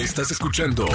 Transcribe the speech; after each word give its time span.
Estás 0.00 0.30
escuchando 0.30 0.86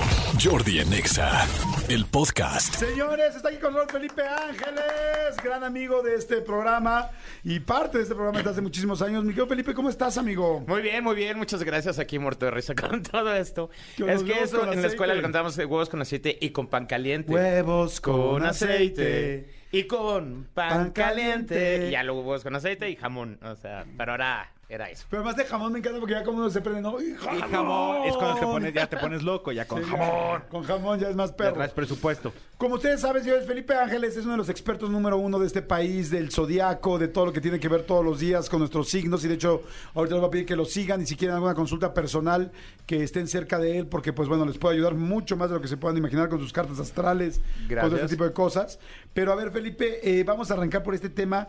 Jordi 0.43 0.79
en 0.79 0.91
Exa, 0.91 1.45
el 1.89 2.05
podcast. 2.05 2.73
Señores, 2.73 3.35
está 3.35 3.49
aquí 3.49 3.59
con 3.59 3.73
nosotros 3.73 4.01
Felipe 4.01 4.23
Ángeles, 4.23 5.37
gran 5.43 5.63
amigo 5.63 6.01
de 6.01 6.15
este 6.15 6.37
programa 6.41 7.11
y 7.43 7.59
parte 7.59 7.97
de 7.99 8.03
este 8.03 8.15
programa 8.15 8.39
desde 8.39 8.49
hace 8.49 8.61
muchísimos 8.61 9.03
años. 9.03 9.23
Mi 9.23 9.29
querido 9.29 9.45
Felipe, 9.45 9.75
¿cómo 9.75 9.89
estás, 9.89 10.17
amigo? 10.17 10.63
Muy 10.67 10.81
bien, 10.81 11.03
muy 11.03 11.15
bien, 11.15 11.37
muchas 11.37 11.61
gracias 11.61 11.99
aquí 11.99 12.17
muerto 12.17 12.45
de 12.45 12.51
risa 12.51 12.73
con 12.89 13.03
todo 13.03 13.35
esto. 13.35 13.69
Es 14.07 14.23
que 14.23 14.39
eso 14.41 14.71
en 14.73 14.81
la 14.81 14.87
escuela 14.87 15.13
le 15.13 15.21
contamos 15.21 15.55
de 15.55 15.65
huevos 15.65 15.87
con 15.89 16.01
aceite 16.01 16.35
y 16.41 16.49
con 16.49 16.65
pan 16.65 16.87
caliente. 16.87 17.31
Huevos 17.31 18.01
con 18.01 18.43
aceite 18.43 19.47
y 19.71 19.83
con 19.83 20.47
pan, 20.55 20.69
Pan 20.69 20.91
caliente. 20.91 21.53
caliente. 21.53 21.87
Y 21.89 21.91
ya 21.91 22.01
luego 22.01 22.21
huevos 22.21 22.41
con 22.43 22.55
aceite 22.55 22.89
y 22.89 22.95
jamón. 22.95 23.37
O 23.43 23.55
sea, 23.55 23.85
pero 23.97 24.13
ahora 24.13 24.51
era 24.67 24.89
eso. 24.89 25.05
Pero 25.09 25.21
además 25.21 25.37
de 25.37 25.45
jamón 25.45 25.73
me 25.73 25.79
encanta 25.79 25.99
porque 25.99 26.13
ya 26.15 26.23
como 26.23 26.39
uno 26.39 26.49
se 26.49 26.59
prende, 26.61 26.81
¿no? 26.81 26.99
¡Y 27.01 27.13
jamón! 27.15 27.37
Y 27.37 27.51
jamón 27.51 28.05
es 28.07 28.15
cuando 28.17 28.35
te 28.39 28.45
pones, 28.45 28.73
ya 28.73 28.87
te 28.87 28.97
pones 28.97 29.21
loco, 29.23 29.51
ya 29.51 29.67
con 29.67 29.83
Sí, 29.83 29.89
jamón. 29.89 30.41
Con 30.49 30.63
jamón 30.63 30.99
ya 30.99 31.09
es 31.09 31.15
más 31.15 31.31
perro. 31.31 31.53
traes 31.53 31.71
presupuesto. 31.71 32.33
Como 32.57 32.75
ustedes 32.75 33.01
saben, 33.01 33.21
señores, 33.23 33.45
Felipe 33.45 33.75
Ángeles 33.75 34.15
es 34.17 34.23
uno 34.23 34.31
de 34.31 34.37
los 34.37 34.49
expertos 34.49 34.89
número 34.89 35.17
uno 35.17 35.37
de 35.39 35.45
este 35.47 35.61
país, 35.61 36.09
del 36.09 36.31
zodiaco, 36.31 36.97
de 36.97 37.09
todo 37.09 37.27
lo 37.27 37.33
que 37.33 37.41
tiene 37.41 37.59
que 37.59 37.67
ver 37.67 37.83
todos 37.83 38.03
los 38.03 38.19
días 38.19 38.49
con 38.49 38.59
nuestros 38.59 38.89
signos. 38.89 39.23
Y 39.25 39.27
de 39.27 39.35
hecho, 39.35 39.61
ahorita 39.93 40.15
les 40.15 40.21
voy 40.21 40.27
a 40.29 40.31
pedir 40.31 40.45
que 40.45 40.55
lo 40.55 40.65
sigan 40.65 41.01
y 41.01 41.05
si 41.05 41.15
quieren 41.15 41.35
alguna 41.35 41.53
consulta 41.53 41.93
personal, 41.93 42.51
que 42.87 43.03
estén 43.03 43.27
cerca 43.27 43.59
de 43.59 43.77
él, 43.79 43.87
porque, 43.87 44.13
pues 44.13 44.27
bueno, 44.29 44.45
les 44.45 44.57
puede 44.57 44.75
ayudar 44.75 44.95
mucho 44.95 45.35
más 45.37 45.49
de 45.49 45.55
lo 45.55 45.61
que 45.61 45.67
se 45.67 45.77
puedan 45.77 45.97
imaginar 45.97 46.29
con 46.29 46.39
sus 46.39 46.53
cartas 46.53 46.79
astrales, 46.79 47.39
con 47.39 47.67
Gracias. 47.67 47.93
este 48.01 48.07
tipo 48.15 48.23
de 48.23 48.33
cosas. 48.33 48.79
Pero 49.13 49.31
a 49.31 49.35
ver, 49.35 49.51
Felipe, 49.51 49.99
eh, 50.19 50.23
vamos 50.23 50.49
a 50.49 50.53
arrancar 50.55 50.81
por 50.81 50.95
este 50.95 51.09
tema. 51.09 51.47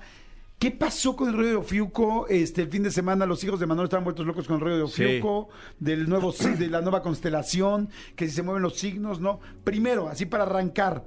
¿Qué 0.58 0.70
pasó 0.70 1.14
con 1.16 1.28
el 1.28 1.34
rollo 1.34 1.48
de 1.50 1.56
Ofiuco? 1.56 2.26
Este 2.28 2.62
el 2.62 2.68
fin 2.70 2.82
de 2.82 2.90
semana 2.90 3.26
los 3.26 3.44
hijos 3.44 3.60
de 3.60 3.66
Manuel 3.66 3.84
estaban 3.86 4.04
vueltos 4.04 4.26
locos 4.26 4.46
con 4.46 4.56
el 4.56 4.62
rollo 4.62 4.78
de 4.78 4.86
Sí. 4.88 5.04
Ofiuco, 5.04 5.50
del 5.78 6.08
nuevo 6.08 6.32
de 6.32 6.68
la 6.68 6.80
nueva 6.80 7.02
constelación, 7.02 7.90
que 8.16 8.26
si 8.26 8.32
se 8.32 8.42
mueven 8.42 8.62
los 8.62 8.76
signos, 8.78 9.20
¿no? 9.20 9.38
Primero, 9.64 10.08
así 10.08 10.24
para 10.24 10.44
arrancar, 10.44 11.04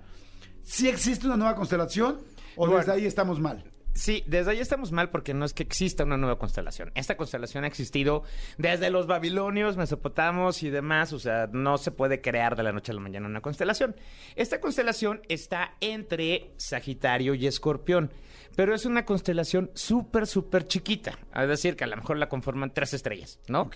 ¿sí 0.62 0.88
existe 0.88 1.26
una 1.26 1.36
nueva 1.38 1.56
constelación 1.56 2.20
o 2.56 2.66
Bueno. 2.68 2.78
desde 2.78 2.92
ahí 2.92 3.06
estamos 3.08 3.40
mal? 3.40 3.64
Sí, 3.96 4.24
desde 4.28 4.52
ahí 4.52 4.60
estamos 4.60 4.92
mal 4.92 5.10
porque 5.10 5.34
no 5.34 5.44
es 5.44 5.54
que 5.54 5.64
exista 5.64 6.04
una 6.04 6.16
nueva 6.16 6.38
constelación. 6.38 6.92
Esta 6.94 7.18
constelación 7.18 7.64
ha 7.64 7.68
existido 7.68 8.24
desde 8.58 8.92
los 8.92 9.08
babilonios, 9.08 9.76
mesopotamos 9.78 10.62
y 10.64 10.70
demás. 10.70 11.12
O 11.12 11.20
sea, 11.20 11.50
no 11.52 11.78
se 11.80 11.92
puede 11.92 12.22
crear 12.22 12.56
de 12.56 12.64
la 12.64 12.72
noche 12.72 12.92
a 12.92 12.96
la 12.96 13.02
mañana 13.02 13.26
una 13.28 13.42
constelación. 13.42 13.96
Esta 14.36 14.62
constelación 14.62 15.22
está 15.28 15.74
entre 15.82 16.52
Sagitario 16.58 17.34
y 17.34 17.48
Escorpión, 17.48 18.12
pero 18.60 18.76
es 18.76 18.86
una 18.86 19.06
constelación 19.06 19.72
súper, 19.74 20.28
súper 20.28 20.68
chiquita. 20.68 21.18
Es 21.34 21.48
decir, 21.48 21.78
que 21.78 21.86
a 21.86 21.88
lo 21.88 21.96
mejor 21.96 22.18
la 22.18 22.28
conforman 22.28 22.74
tres 22.74 22.94
estrellas, 22.94 23.40
¿no? 23.48 23.70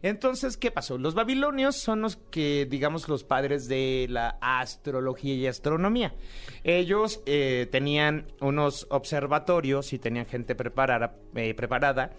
Entonces, 0.00 0.56
¿qué 0.56 0.70
pasó? 0.70 0.96
Los 0.96 1.14
babilonios 1.16 1.74
son 1.74 2.02
los 2.02 2.18
que, 2.30 2.64
digamos, 2.70 3.08
los 3.08 3.24
padres 3.24 3.66
de 3.66 4.06
la 4.08 4.38
astrología 4.40 5.34
y 5.34 5.48
astronomía. 5.48 6.14
Ellos 6.62 7.20
eh, 7.26 7.66
tenían 7.72 8.26
unos 8.40 8.86
observatorios 8.90 9.92
y 9.92 9.98
tenían 9.98 10.26
gente 10.26 10.54
preparada, 10.54 11.16
eh, 11.34 11.52
preparada 11.54 12.12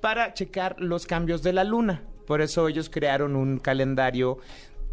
para 0.00 0.32
checar 0.32 0.80
los 0.80 1.04
cambios 1.04 1.42
de 1.42 1.52
la 1.52 1.64
luna. 1.64 2.02
Por 2.26 2.40
eso 2.40 2.66
ellos 2.68 2.88
crearon 2.88 3.36
un 3.36 3.58
calendario 3.58 4.38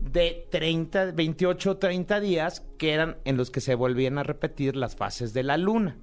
de 0.01 0.45
30, 0.51 1.13
28, 1.13 1.77
30 1.77 2.19
días 2.19 2.65
que 2.77 2.91
eran 2.91 3.15
en 3.23 3.37
los 3.37 3.49
que 3.49 3.61
se 3.61 3.75
volvían 3.75 4.17
a 4.17 4.23
repetir 4.23 4.75
las 4.75 4.97
fases 4.97 5.33
de 5.33 5.43
la 5.43 5.55
luna. 5.55 5.95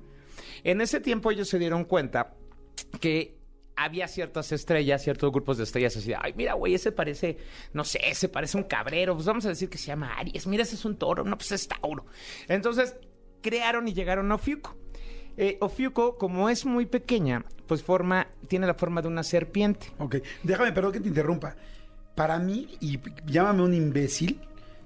En 0.64 0.81
ese 0.81 1.00
tiempo 1.00 1.31
ellos 1.31 1.48
se 1.48 1.58
dieron 1.58 1.84
cuenta 1.84 2.34
que 3.00 3.36
había 3.77 4.08
ciertas 4.08 4.53
estrellas, 4.53 5.03
ciertos 5.03 5.33
grupos 5.33 5.58
de 5.58 5.64
estrellas 5.64 5.97
así, 5.97 6.12
ay, 6.19 6.34
mira, 6.36 6.55
güey, 6.55 6.75
ese 6.75 6.92
parece, 6.92 7.39
no 7.72 7.84
sé, 7.84 8.00
ese 8.05 8.28
parece 8.28 8.56
un 8.56 8.64
cabrero, 8.64 9.14
pues 9.14 9.27
vamos 9.27 9.47
a 9.47 9.48
decir 9.48 9.69
que 9.69 9.78
se 9.78 9.86
llama 9.86 10.14
Aries, 10.14 10.47
mira, 10.47 10.62
ese 10.62 10.75
es 10.75 10.84
un 10.84 10.97
toro, 10.97 11.25
no, 11.25 11.36
pues 11.36 11.53
es 11.53 11.69
Tauro. 11.69 12.06
Entonces, 12.48 12.97
crearon 13.41 13.89
y 13.89 13.95
llegaron 13.95 14.30
a 14.30 14.36
Ofiuco. 14.36 14.77
Eh, 15.36 15.56
Ofiuco, 15.61 16.18
como 16.18 16.48
es 16.48 16.67
muy 16.67 16.86
pequeña, 16.86 17.45
pues 17.67 17.83
forma, 17.83 18.29
tiene 18.48 18.67
la 18.67 18.74
forma 18.74 19.01
de 19.01 19.08
una 19.08 19.23
serpiente. 19.23 19.92
Ok, 19.98 20.17
déjame, 20.42 20.73
perdón 20.73 20.92
que 20.92 21.01
te 21.01 21.08
interrumpa. 21.08 21.57
Para 22.14 22.39
mí, 22.39 22.69
y 22.80 23.01
llámame 23.27 23.63
un 23.63 23.73
imbécil, 23.73 24.40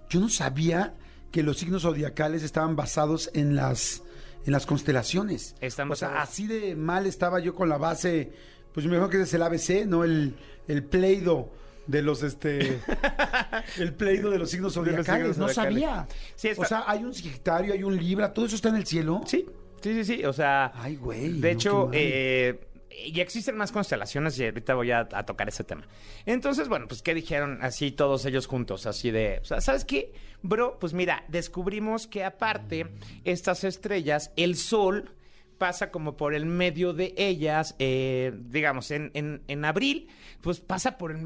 yo 0.09 0.21
no 0.21 0.29
sabía 0.29 0.95
que 1.33 1.43
los 1.43 1.59
signos 1.59 1.83
zodiacales 1.83 2.45
estaban 2.45 2.77
basados 2.77 3.31
en 3.35 3.57
las, 3.57 4.05
en 4.45 4.53
las 4.53 4.67
constelaciones. 4.67 5.55
Están 5.61 5.91
o 5.91 5.97
sea, 5.97 6.21
así 6.21 6.47
de 6.47 6.77
mal 6.77 7.07
estaba 7.07 7.41
yo 7.41 7.55
con 7.55 7.69
la 7.69 7.79
base, 7.79 8.33
pues 8.73 8.87
me 8.87 8.97
dijo 8.97 9.09
que 9.09 9.23
es 9.23 9.35
el 9.35 9.43
ABC, 9.43 9.87
no 9.87 10.05
el, 10.05 10.37
el 10.69 10.85
pleido 10.85 11.51
de 11.87 12.03
los 12.03 12.23
este 12.23 12.81
el 13.79 13.95
pleido 13.95 14.31
de 14.31 14.39
los 14.39 14.51
signos 14.51 14.75
zodiacales, 14.75 15.39
no 15.39 15.49
sabía. 15.49 16.07
Sí, 16.35 16.51
O 16.57 16.65
sea, 16.65 16.85
hay 16.87 17.05
un 17.05 17.15
Sagitario, 17.15 17.73
hay 17.73 17.83
un 17.83 17.97
Libra, 17.97 18.33
todo 18.33 18.47
eso 18.47 18.57
está 18.57 18.69
en 18.69 18.77
el 18.77 18.87
cielo. 18.87 19.23
Sí, 19.27 19.47
sí, 19.81 19.95
sí, 19.95 20.05
sí, 20.05 20.25
o 20.25 20.33
sea... 20.33 20.73
Ay, 20.75 20.97
güey. 20.97 21.41
De 21.41 21.53
no, 21.53 21.55
hecho, 21.55 21.91
eh, 21.93 22.61
y 23.05 23.21
existen 23.21 23.57
más 23.57 23.73
constelaciones 23.73 24.39
y 24.39 24.45
ahorita 24.45 24.75
voy 24.75 24.91
a, 24.91 25.07
tocar 25.07 25.49
ese 25.49 25.65
tema. 25.65 25.87
Entonces, 26.25 26.69
bueno, 26.69 26.87
pues, 26.89 27.03
¿qué 27.03 27.15
dijeron 27.15 27.59
así 27.63 27.91
todos 27.91 28.25
ellos 28.25 28.47
juntos? 28.47 28.87
Así 28.87 29.11
de, 29.11 29.41
o 29.43 29.45
sea, 29.45 29.61
¿sabes 29.61 29.85
qué? 29.85 30.13
Bro, 30.43 30.79
pues 30.79 30.93
mira, 30.93 31.25
descubrimos 31.29 32.07
que 32.07 32.25
aparte, 32.25 32.87
estas 33.25 33.65
estrellas, 33.65 34.33
el 34.37 34.57
sol 34.57 35.13
pasa 35.59 35.91
como 35.91 36.17
por 36.17 36.35
el 36.35 36.47
medio 36.47 36.93
de 36.93 37.15
ellas, 37.17 37.75
eh, 37.79 38.33
digamos, 38.37 38.91
en, 38.91 39.11
en, 39.15 39.65
abril, 39.65 40.09
pues 40.43 40.61
pasa 40.61 40.99
por, 40.99 41.17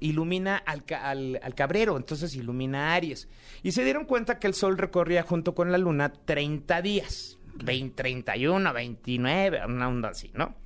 ilumina 0.00 0.56
al, 0.56 0.84
al, 1.00 1.40
al 1.42 1.54
cabrero, 1.54 1.96
entonces 1.96 2.34
ilumina 2.34 2.90
a 2.90 2.94
Aries. 2.94 3.28
Y 3.62 3.72
se 3.72 3.84
dieron 3.84 4.04
cuenta 4.06 4.38
que 4.38 4.48
el 4.48 4.54
sol 4.54 4.76
recorría 4.76 5.22
junto 5.22 5.54
con 5.54 5.70
la 5.70 5.78
luna 5.78 6.12
30 6.12 6.82
días, 6.82 7.38
20, 7.62 7.94
31, 7.94 8.72
29, 8.72 9.66
una 9.66 9.88
onda 9.88 10.08
así, 10.10 10.30
¿no? 10.34 10.56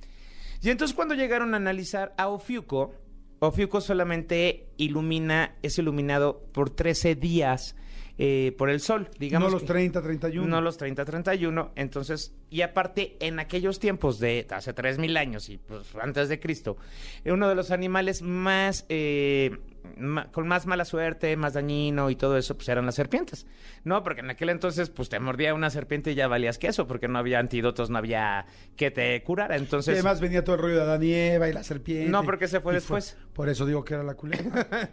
Y 0.65 0.69
entonces 0.71 0.95
cuando 0.95 1.13
llegaron 1.15 1.53
a 1.53 1.57
analizar 1.57 2.13
a 2.17 2.27
Ofiuco, 2.27 2.93
Ofiuco 3.39 3.81
solamente 3.81 4.69
ilumina, 4.77 5.55
es 5.61 5.77
iluminado 5.77 6.39
por 6.53 6.69
13 6.71 7.15
días 7.15 7.75
eh, 8.17 8.55
por 8.57 8.69
el 8.69 8.79
sol, 8.79 9.09
digamos. 9.19 9.49
no 9.49 9.53
los 9.53 9.61
que- 9.63 9.67
30, 9.67 10.01
31. 10.01 10.47
no 10.47 10.61
los 10.61 10.79
30-31. 10.79 11.71
Entonces, 11.75 12.33
y 12.55 12.61
aparte, 12.61 13.17
en 13.19 13.39
aquellos 13.39 13.79
tiempos 13.79 14.17
de 14.19 14.47
hace 14.49 14.73
3.000 14.73 15.17
años 15.17 15.49
y 15.49 15.57
pues 15.57 15.93
antes 16.01 16.29
de 16.29 16.39
Cristo, 16.39 16.77
uno 17.25 17.49
de 17.49 17.55
los 17.55 17.69
animales 17.71 18.21
más, 18.21 18.85
eh, 18.87 19.57
ma- 19.97 20.31
con 20.31 20.47
más 20.47 20.65
mala 20.65 20.85
suerte, 20.85 21.35
más 21.35 21.53
dañino 21.53 22.09
y 22.09 22.15
todo 22.15 22.37
eso, 22.37 22.55
pues 22.55 22.69
eran 22.69 22.85
las 22.85 22.95
serpientes. 22.95 23.45
No, 23.83 24.03
porque 24.03 24.21
en 24.21 24.29
aquel 24.29 24.49
entonces, 24.49 24.89
pues 24.89 25.09
te 25.09 25.19
mordía 25.19 25.53
una 25.53 25.69
serpiente 25.69 26.11
y 26.11 26.15
ya 26.15 26.29
valías 26.29 26.57
queso, 26.57 26.87
porque 26.87 27.09
no 27.09 27.19
había 27.19 27.39
antídotos, 27.39 27.89
no 27.89 27.97
había 27.97 28.45
que 28.77 28.89
te 28.89 29.21
curara. 29.23 29.57
Y 29.57 29.59
Entonces, 29.59 29.93
además 29.95 30.21
venía 30.21 30.43
todo 30.43 30.55
el 30.55 30.61
rollo 30.61 30.75
de 30.77 30.81
Adán 30.83 31.03
y 31.03 31.13
Eva 31.13 31.49
y 31.49 31.53
la 31.53 31.63
serpiente. 31.63 32.09
No, 32.09 32.23
porque 32.23 32.47
se 32.47 32.61
fue 32.61 32.71
Y 32.71 32.75
después. 32.75 33.17
por 33.33 33.49
eso 33.49 33.65
digo 33.65 33.83
que 33.83 33.95
era 33.95 34.03
la 34.03 34.13
culebra. 34.15 34.65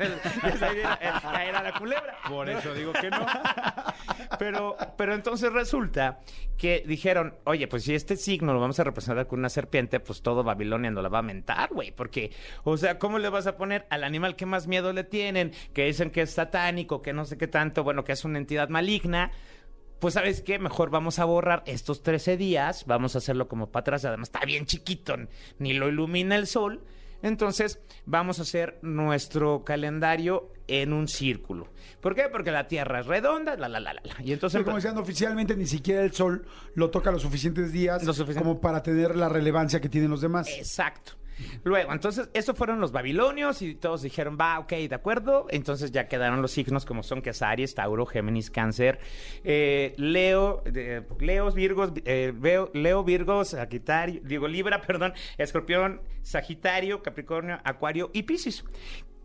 era- 1.00 1.44
era 1.44 1.62
la 1.62 1.72
culebra. 1.78 2.16
Por 2.28 2.48
eso 2.48 2.74
digo 2.74 2.92
que 2.92 3.08
no. 3.08 3.24
Pero, 4.38 4.76
pero 4.96 5.14
entonces 5.14 5.52
resulta 5.52 6.20
que 6.56 6.82
dijeron, 6.86 7.34
oye, 7.52 7.68
pues 7.68 7.84
si 7.84 7.94
este 7.94 8.16
signo 8.16 8.52
lo 8.52 8.60
vamos 8.60 8.80
a 8.80 8.84
representar 8.84 9.26
con 9.26 9.38
una 9.38 9.48
serpiente, 9.48 10.00
pues 10.00 10.22
todo 10.22 10.42
Babilonia 10.42 10.90
no 10.90 11.02
la 11.02 11.08
va 11.08 11.18
a 11.18 11.22
mentar, 11.22 11.72
güey. 11.72 11.92
Porque, 11.92 12.32
o 12.64 12.76
sea, 12.76 12.98
¿cómo 12.98 13.18
le 13.18 13.28
vas 13.28 13.46
a 13.46 13.56
poner 13.56 13.86
al 13.90 14.04
animal 14.04 14.36
que 14.36 14.46
más 14.46 14.66
miedo 14.66 14.92
le 14.92 15.04
tienen? 15.04 15.52
Que 15.72 15.84
dicen 15.84 16.10
que 16.10 16.22
es 16.22 16.30
satánico, 16.30 17.02
que 17.02 17.12
no 17.12 17.24
sé 17.24 17.38
qué 17.38 17.46
tanto, 17.46 17.84
bueno, 17.84 18.04
que 18.04 18.12
es 18.12 18.24
una 18.24 18.38
entidad 18.38 18.68
maligna. 18.68 19.30
Pues, 20.00 20.14
¿sabes 20.14 20.42
qué? 20.42 20.58
Mejor 20.58 20.90
vamos 20.90 21.18
a 21.18 21.24
borrar 21.24 21.62
estos 21.66 22.02
13 22.02 22.36
días, 22.36 22.86
vamos 22.86 23.14
a 23.14 23.18
hacerlo 23.18 23.46
como 23.48 23.70
para 23.70 23.82
atrás. 23.82 24.04
Además, 24.04 24.28
está 24.28 24.44
bien 24.44 24.66
chiquito, 24.66 25.14
ni 25.58 25.74
lo 25.74 25.88
ilumina 25.88 26.36
el 26.36 26.46
sol. 26.46 26.82
Entonces, 27.22 27.78
vamos 28.04 28.38
a 28.38 28.42
hacer 28.42 28.78
nuestro 28.82 29.64
calendario 29.64 30.50
en 30.66 30.92
un 30.92 31.08
círculo. 31.08 31.68
¿Por 32.00 32.14
qué? 32.14 32.24
Porque 32.30 32.50
la 32.50 32.66
Tierra 32.66 33.00
es 33.00 33.06
redonda, 33.06 33.56
la, 33.56 33.68
la, 33.68 33.80
la, 33.80 33.94
la. 33.94 34.02
Y 34.22 34.32
entonces... 34.32 34.58
Pero 34.58 34.64
como 34.64 34.76
decían, 34.76 34.98
oficialmente 34.98 35.56
ni 35.56 35.66
siquiera 35.66 36.02
el 36.02 36.12
sol 36.12 36.44
lo 36.74 36.90
toca 36.90 37.10
los 37.12 37.22
suficientes 37.22 37.72
días 37.72 38.04
Lo 38.04 38.12
suficiente. 38.12 38.42
como 38.42 38.60
para 38.60 38.82
tener 38.82 39.16
la 39.16 39.28
relevancia 39.28 39.80
que 39.80 39.88
tienen 39.88 40.10
los 40.10 40.20
demás. 40.20 40.48
Exacto. 40.56 41.12
Luego, 41.64 41.92
entonces, 41.92 42.28
eso 42.34 42.54
fueron 42.54 42.80
los 42.80 42.92
babilonios 42.92 43.62
y 43.62 43.74
todos 43.74 44.02
dijeron, 44.02 44.36
va, 44.40 44.58
ok, 44.58 44.72
de 44.72 44.94
acuerdo. 44.94 45.46
Entonces 45.50 45.90
ya 45.92 46.06
quedaron 46.08 46.42
los 46.42 46.50
signos 46.52 46.84
como 46.84 47.02
son 47.02 47.22
que 47.22 47.32
Tauro, 47.74 48.06
Géminis, 48.06 48.50
Cáncer, 48.50 48.98
eh, 49.44 49.94
Leo, 49.96 50.62
eh, 50.66 51.02
Leos, 51.20 51.54
Virgos, 51.54 51.92
Veo- 51.94 52.70
Leo, 52.74 53.04
Virgos, 53.04 53.48
Sagitario, 53.48 54.20
digo 54.24 54.48
Libra, 54.48 54.80
perdón, 54.86 55.12
Escorpión, 55.38 56.00
Sagitario, 56.22 57.02
Capricornio, 57.02 57.58
Acuario 57.64 58.10
y 58.12 58.22
Piscis. 58.22 58.64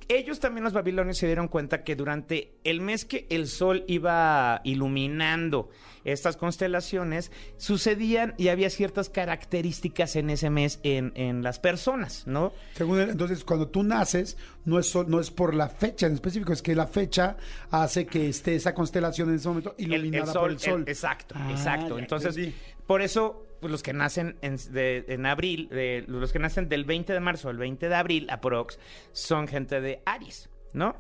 ellos 0.10 0.40
también 0.40 0.64
los 0.64 0.74
babilonios 0.74 1.18
se 1.18 1.26
dieron 1.28 1.48
cuenta 1.50 1.84
que 1.84 1.96
durante 1.96 2.54
el 2.64 2.80
mes 2.82 3.04
que 3.06 3.28
el 3.30 3.48
sol 3.48 3.84
iba 3.88 4.62
iluminando 4.64 5.70
estas 6.12 6.38
constelaciones, 6.38 7.32
sucedían 7.58 8.34
y 8.38 8.48
había 8.48 8.70
ciertas 8.70 9.10
características 9.10 10.16
en 10.16 10.30
ese 10.30 10.50
mes 10.50 10.80
en, 10.84 11.12
en 11.16 11.44
las 11.44 11.60
personas, 11.60 12.26
¿no? 12.28 12.54
Según 12.76 13.00
él, 13.00 13.10
entonces, 13.10 13.44
cuando 13.44 13.68
tú 13.68 13.84
naces, 13.84 14.38
no 14.66 14.80
es, 14.80 14.90
sol- 14.90 15.06
no 15.10 15.20
es 15.20 15.32
por 15.32 15.54
la 15.54 15.70
fecha 15.70 16.08
en 16.08 16.14
específico, 16.14 16.54
es 16.54 16.62
que 16.62 16.76
la 16.76 16.88
fecha 16.88 17.38
hace 17.72 18.06
que 18.06 18.30
esté 18.30 18.56
esa 18.56 18.74
constelación 18.74 19.30
en 19.30 19.36
ese 19.36 19.48
momento 19.48 19.76
El- 19.78 19.86
el 19.94 20.02
iluminada 20.02 20.34
por 20.34 20.52
el 20.52 20.60
sol. 20.60 20.84
exacto, 20.88 21.36
Ah, 21.38 21.52
exacto. 21.52 22.00
Entonces, 22.00 22.38
por 22.86 23.02
eso, 23.02 23.46
pues, 23.60 23.72
los 23.72 23.84
que 23.84 23.94
nacen 23.94 24.38
en, 24.42 24.58
de- 24.72 25.06
en 25.10 25.26
abril, 25.26 25.68
de- 25.70 26.06
los 26.08 26.32
que 26.32 26.40
nacen 26.40 26.70
del 26.70 26.86
20 26.86 27.12
de 27.14 27.20
marzo 27.20 27.50
al 27.50 27.58
20 27.58 27.90
de 27.90 27.96
abril, 27.96 28.28
aprox, 28.30 28.80
son 29.12 29.48
gente 29.48 29.82
de 29.82 30.02
Aries, 30.06 30.50
¿no? 30.74 30.96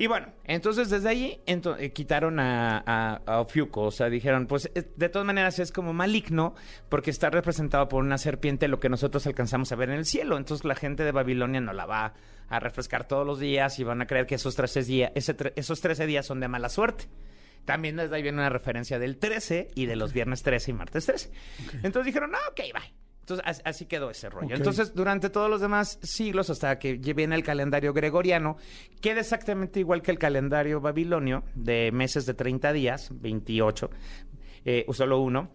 Y 0.00 0.06
bueno, 0.06 0.28
entonces 0.44 0.90
desde 0.90 1.08
ahí 1.08 1.42
ento- 1.46 1.76
eh, 1.78 1.92
quitaron 1.92 2.38
a, 2.38 2.78
a, 2.86 3.14
a 3.26 3.40
Ofiuco, 3.40 3.82
o 3.82 3.90
sea, 3.90 4.08
dijeron, 4.08 4.46
pues 4.46 4.70
eh, 4.76 4.90
de 4.94 5.08
todas 5.08 5.26
maneras 5.26 5.58
es 5.58 5.72
como 5.72 5.92
maligno 5.92 6.54
porque 6.88 7.10
está 7.10 7.30
representado 7.30 7.88
por 7.88 8.04
una 8.04 8.16
serpiente, 8.16 8.68
lo 8.68 8.78
que 8.78 8.88
nosotros 8.88 9.26
alcanzamos 9.26 9.72
a 9.72 9.76
ver 9.76 9.90
en 9.90 9.96
el 9.96 10.04
cielo. 10.06 10.36
Entonces 10.38 10.64
la 10.64 10.76
gente 10.76 11.02
de 11.02 11.10
Babilonia 11.10 11.60
no 11.60 11.72
la 11.72 11.84
va 11.84 12.14
a 12.48 12.60
refrescar 12.60 13.08
todos 13.08 13.26
los 13.26 13.40
días 13.40 13.78
y 13.80 13.84
van 13.84 14.00
a 14.00 14.06
creer 14.06 14.26
que 14.26 14.36
esos 14.36 14.54
13 14.54 14.84
días, 14.84 15.12
ese 15.16 15.36
tre- 15.36 15.52
esos 15.56 15.80
13 15.80 16.06
días 16.06 16.24
son 16.24 16.38
de 16.38 16.46
mala 16.46 16.68
suerte. 16.68 17.06
También 17.64 17.96
desde 17.96 18.14
ahí 18.14 18.22
viene 18.22 18.38
una 18.38 18.48
referencia 18.50 18.98
del 19.00 19.18
13 19.18 19.68
y 19.74 19.86
de 19.86 19.96
los 19.96 20.12
viernes 20.12 20.44
13 20.44 20.70
y 20.70 20.74
martes 20.74 21.06
13. 21.06 21.30
Entonces 21.82 22.06
dijeron, 22.06 22.30
no, 22.30 22.38
ok, 22.50 22.60
bye. 22.72 22.94
Entonces 23.28 23.44
as- 23.46 23.62
así 23.64 23.86
quedó 23.86 24.10
ese 24.10 24.30
rollo. 24.30 24.54
Entonces 24.54 24.94
durante 24.94 25.28
todos 25.30 25.50
los 25.50 25.60
demás 25.60 25.98
siglos, 26.02 26.48
hasta 26.50 26.78
que 26.78 26.94
viene 26.94 27.34
el 27.34 27.42
calendario 27.42 27.92
gregoriano, 27.92 28.56
queda 29.00 29.20
exactamente 29.20 29.80
igual 29.80 30.00
que 30.02 30.10
el 30.10 30.18
calendario 30.18 30.80
babilonio, 30.80 31.44
de 31.54 31.90
meses 31.92 32.24
de 32.26 32.34
30 32.34 32.72
días, 32.72 33.10
28, 33.12 33.90
eh, 34.64 34.86
solo 34.92 35.20
uno. 35.20 35.50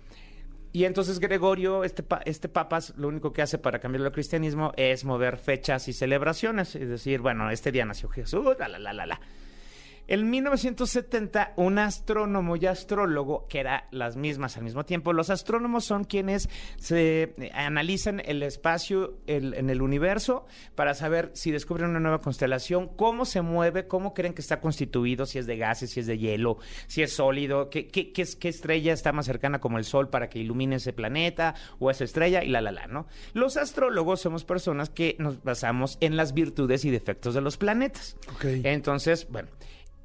Y 0.75 0.85
entonces 0.85 1.19
Gregorio, 1.19 1.83
este, 1.83 2.01
pa- 2.01 2.21
este 2.25 2.49
papa, 2.49 2.79
lo 2.97 3.07
único 3.07 3.31
que 3.31 3.41
hace 3.43 3.59
para 3.59 3.79
cambiarlo 3.79 4.07
al 4.07 4.13
cristianismo 4.13 4.71
es 4.75 5.05
mover 5.05 5.37
fechas 5.37 5.87
y 5.87 5.93
celebraciones. 5.93 6.75
Es 6.75 6.89
decir, 6.89 7.21
bueno, 7.21 7.51
este 7.51 7.71
día 7.71 7.85
nació 7.85 8.09
Jesús, 8.09 8.55
la, 8.57 8.67
la, 8.67 8.79
la, 8.79 8.91
la, 8.93 9.05
la. 9.05 9.21
En 10.07 10.29
1970, 10.29 11.53
un 11.55 11.79
astrónomo 11.79 12.55
y 12.57 12.65
astrólogo, 12.65 13.47
que 13.47 13.59
eran 13.61 13.83
las 13.91 14.15
mismas 14.17 14.57
al 14.57 14.63
mismo 14.63 14.83
tiempo, 14.85 15.13
los 15.13 15.29
astrónomos 15.29 15.85
son 15.85 16.03
quienes 16.03 16.49
se 16.77 17.33
eh, 17.37 17.51
analizan 17.53 18.21
el 18.25 18.43
espacio 18.43 19.17
el- 19.27 19.53
en 19.53 19.69
el 19.69 19.81
universo 19.81 20.45
para 20.75 20.93
saber 20.93 21.31
si 21.33 21.51
descubren 21.51 21.89
una 21.89 21.99
nueva 22.01 22.19
constelación, 22.21 22.89
cómo 22.95 23.23
se 23.25 23.41
mueve, 23.41 23.87
cómo 23.87 24.13
creen 24.13 24.33
que 24.33 24.41
está 24.41 24.59
constituido, 24.59 25.25
si 25.25 25.39
es 25.39 25.45
de 25.45 25.57
gases, 25.57 25.91
si 25.91 26.01
es 26.01 26.07
de 26.07 26.17
hielo, 26.17 26.57
si 26.87 27.01
es 27.01 27.13
sólido, 27.13 27.69
qué, 27.69 27.87
qué- 27.87 28.11
qué 28.11 28.23
es- 28.23 28.35
qué 28.35 28.49
estrella 28.49 28.93
está 28.93 29.13
más 29.13 29.25
cercana 29.25 29.59
como 29.59 29.77
el 29.77 29.85
Sol 29.85 30.09
para 30.09 30.29
que 30.29 30.39
ilumine 30.39 30.75
ese 30.75 30.91
planeta 30.93 31.55
o 31.79 31.89
esa 31.89 32.03
estrella 32.03 32.43
y 32.43 32.49
la, 32.49 32.61
la, 32.61 32.71
la, 32.71 32.87
¿no? 32.87 33.07
Los 33.33 33.57
astrólogos 33.57 34.19
somos 34.21 34.43
personas 34.43 34.89
que 34.89 35.15
nos 35.19 35.41
basamos 35.43 35.97
en 36.01 36.17
las 36.17 36.33
virtudes 36.33 36.83
y 36.85 36.91
defectos 36.91 37.33
de 37.33 37.41
los 37.41 37.57
planetas. 37.57 38.17
Ok. 38.35 38.45
Entonces, 38.63 39.27
bueno, 39.29 39.49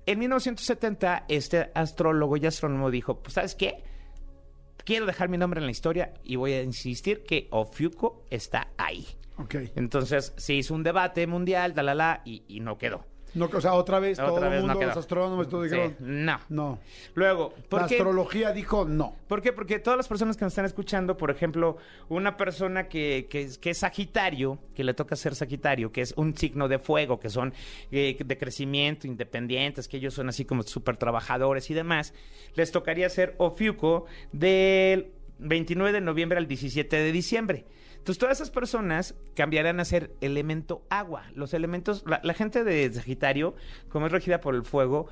en 0.08 0.19
1970 0.20 1.26
este 1.28 1.70
astrólogo 1.75 2.38
y 2.38 2.46
astrónomo 2.46 2.90
dijo, 2.90 3.22
pues 3.22 3.34
¿sabes 3.34 3.55
qué? 3.55 3.84
Quiero 4.82 5.05
dejar 5.05 5.28
mi 5.28 5.37
nombre 5.37 5.60
en 5.60 5.66
la 5.66 5.70
historia 5.70 6.14
y 6.25 6.37
voy 6.37 6.55
a 6.55 6.62
insistir 6.62 7.25
que 7.25 7.46
Ofiuco 7.50 8.25
está 8.31 8.69
ahí. 8.78 9.06
Ok. 9.37 9.56
Entonces 9.76 10.32
se 10.38 10.55
hizo 10.55 10.75
un 10.75 10.82
debate 10.82 11.26
mundial, 11.26 11.75
la, 11.76 11.82
la, 11.82 11.94
la, 11.94 12.22
y, 12.25 12.43
y 12.49 12.60
no 12.60 12.78
quedó. 12.78 13.05
No, 13.38 13.49
o 13.52 13.61
sea, 13.61 13.75
otra 13.75 13.99
vez 14.00 14.19
todo 14.19 14.35
Otra 14.35 14.46
el 14.49 14.52
vez 14.55 14.61
no 14.62 14.67
mundo, 14.69 14.81
quedó. 14.81 14.88
los 14.88 14.99
astrónomos, 14.99 15.46
Sí, 15.70 15.94
no. 16.00 16.38
no. 16.49 16.79
Luego, 17.14 17.55
¿por 17.69 17.82
La 17.82 17.87
qué? 17.88 17.94
astrología 17.96 18.52
dijo 18.52 18.85
no. 18.85 19.14
¿Por 19.29 19.40
qué? 19.43 19.52
Porque 19.52 19.79
todas 19.79 19.96
las 19.96 20.08
personas 20.08 20.37
que 20.37 20.44
nos 20.44 20.52
están 20.52 20.64
escuchando, 20.64 21.17
por 21.17 21.31
ejemplo, 21.31 21.76
una 22.08 22.37
persona 22.37 22.88
que, 22.88 23.26
que, 23.31 23.43
es- 23.43 23.58
que 23.58 23.70
es 23.70 23.79
Sagitario, 23.79 24.58
que 24.75 24.85
le 24.85 24.94
toca 24.94 25.17
ser 25.17 25.35
Sagitario, 25.35 25.93
que 25.93 26.00
es 26.00 26.12
un 26.17 26.37
signo 26.37 26.69
de 26.69 26.79
fuego, 26.79 27.20
que 27.20 27.31
son 27.31 27.52
eh, 27.93 28.17
de 28.25 28.38
crecimiento, 28.38 29.06
independientes, 29.06 29.88
que 29.88 29.99
ellos 29.99 30.14
son 30.14 30.29
así 30.29 30.44
como 30.44 30.62
súper 30.62 30.96
trabajadores 30.96 31.70
y 31.70 31.75
demás, 31.75 32.14
les 32.55 32.73
tocaría 32.73 33.08
ser 33.08 33.34
Ofiuco 33.38 34.06
del 34.32 35.12
29 35.38 35.93
de 35.93 36.00
noviembre 36.00 36.38
al 36.38 36.49
17 36.49 36.96
de 36.96 37.12
diciembre. 37.12 37.64
Entonces, 38.08 38.20
todas 38.20 38.38
esas 38.38 38.50
personas 38.50 39.14
cambiarán 39.34 39.81
a 39.81 39.84
ser 39.84 40.10
elemento 40.22 40.82
agua. 40.88 41.25
Los 41.34 41.52
elementos, 41.52 42.05
la, 42.06 42.22
la 42.25 42.32
gente 42.32 42.64
de 42.64 42.90
Sagitario, 42.90 43.55
como 43.90 44.06
es 44.06 44.12
regida 44.12 44.40
por 44.40 44.55
el 44.55 44.64
fuego, 44.64 45.08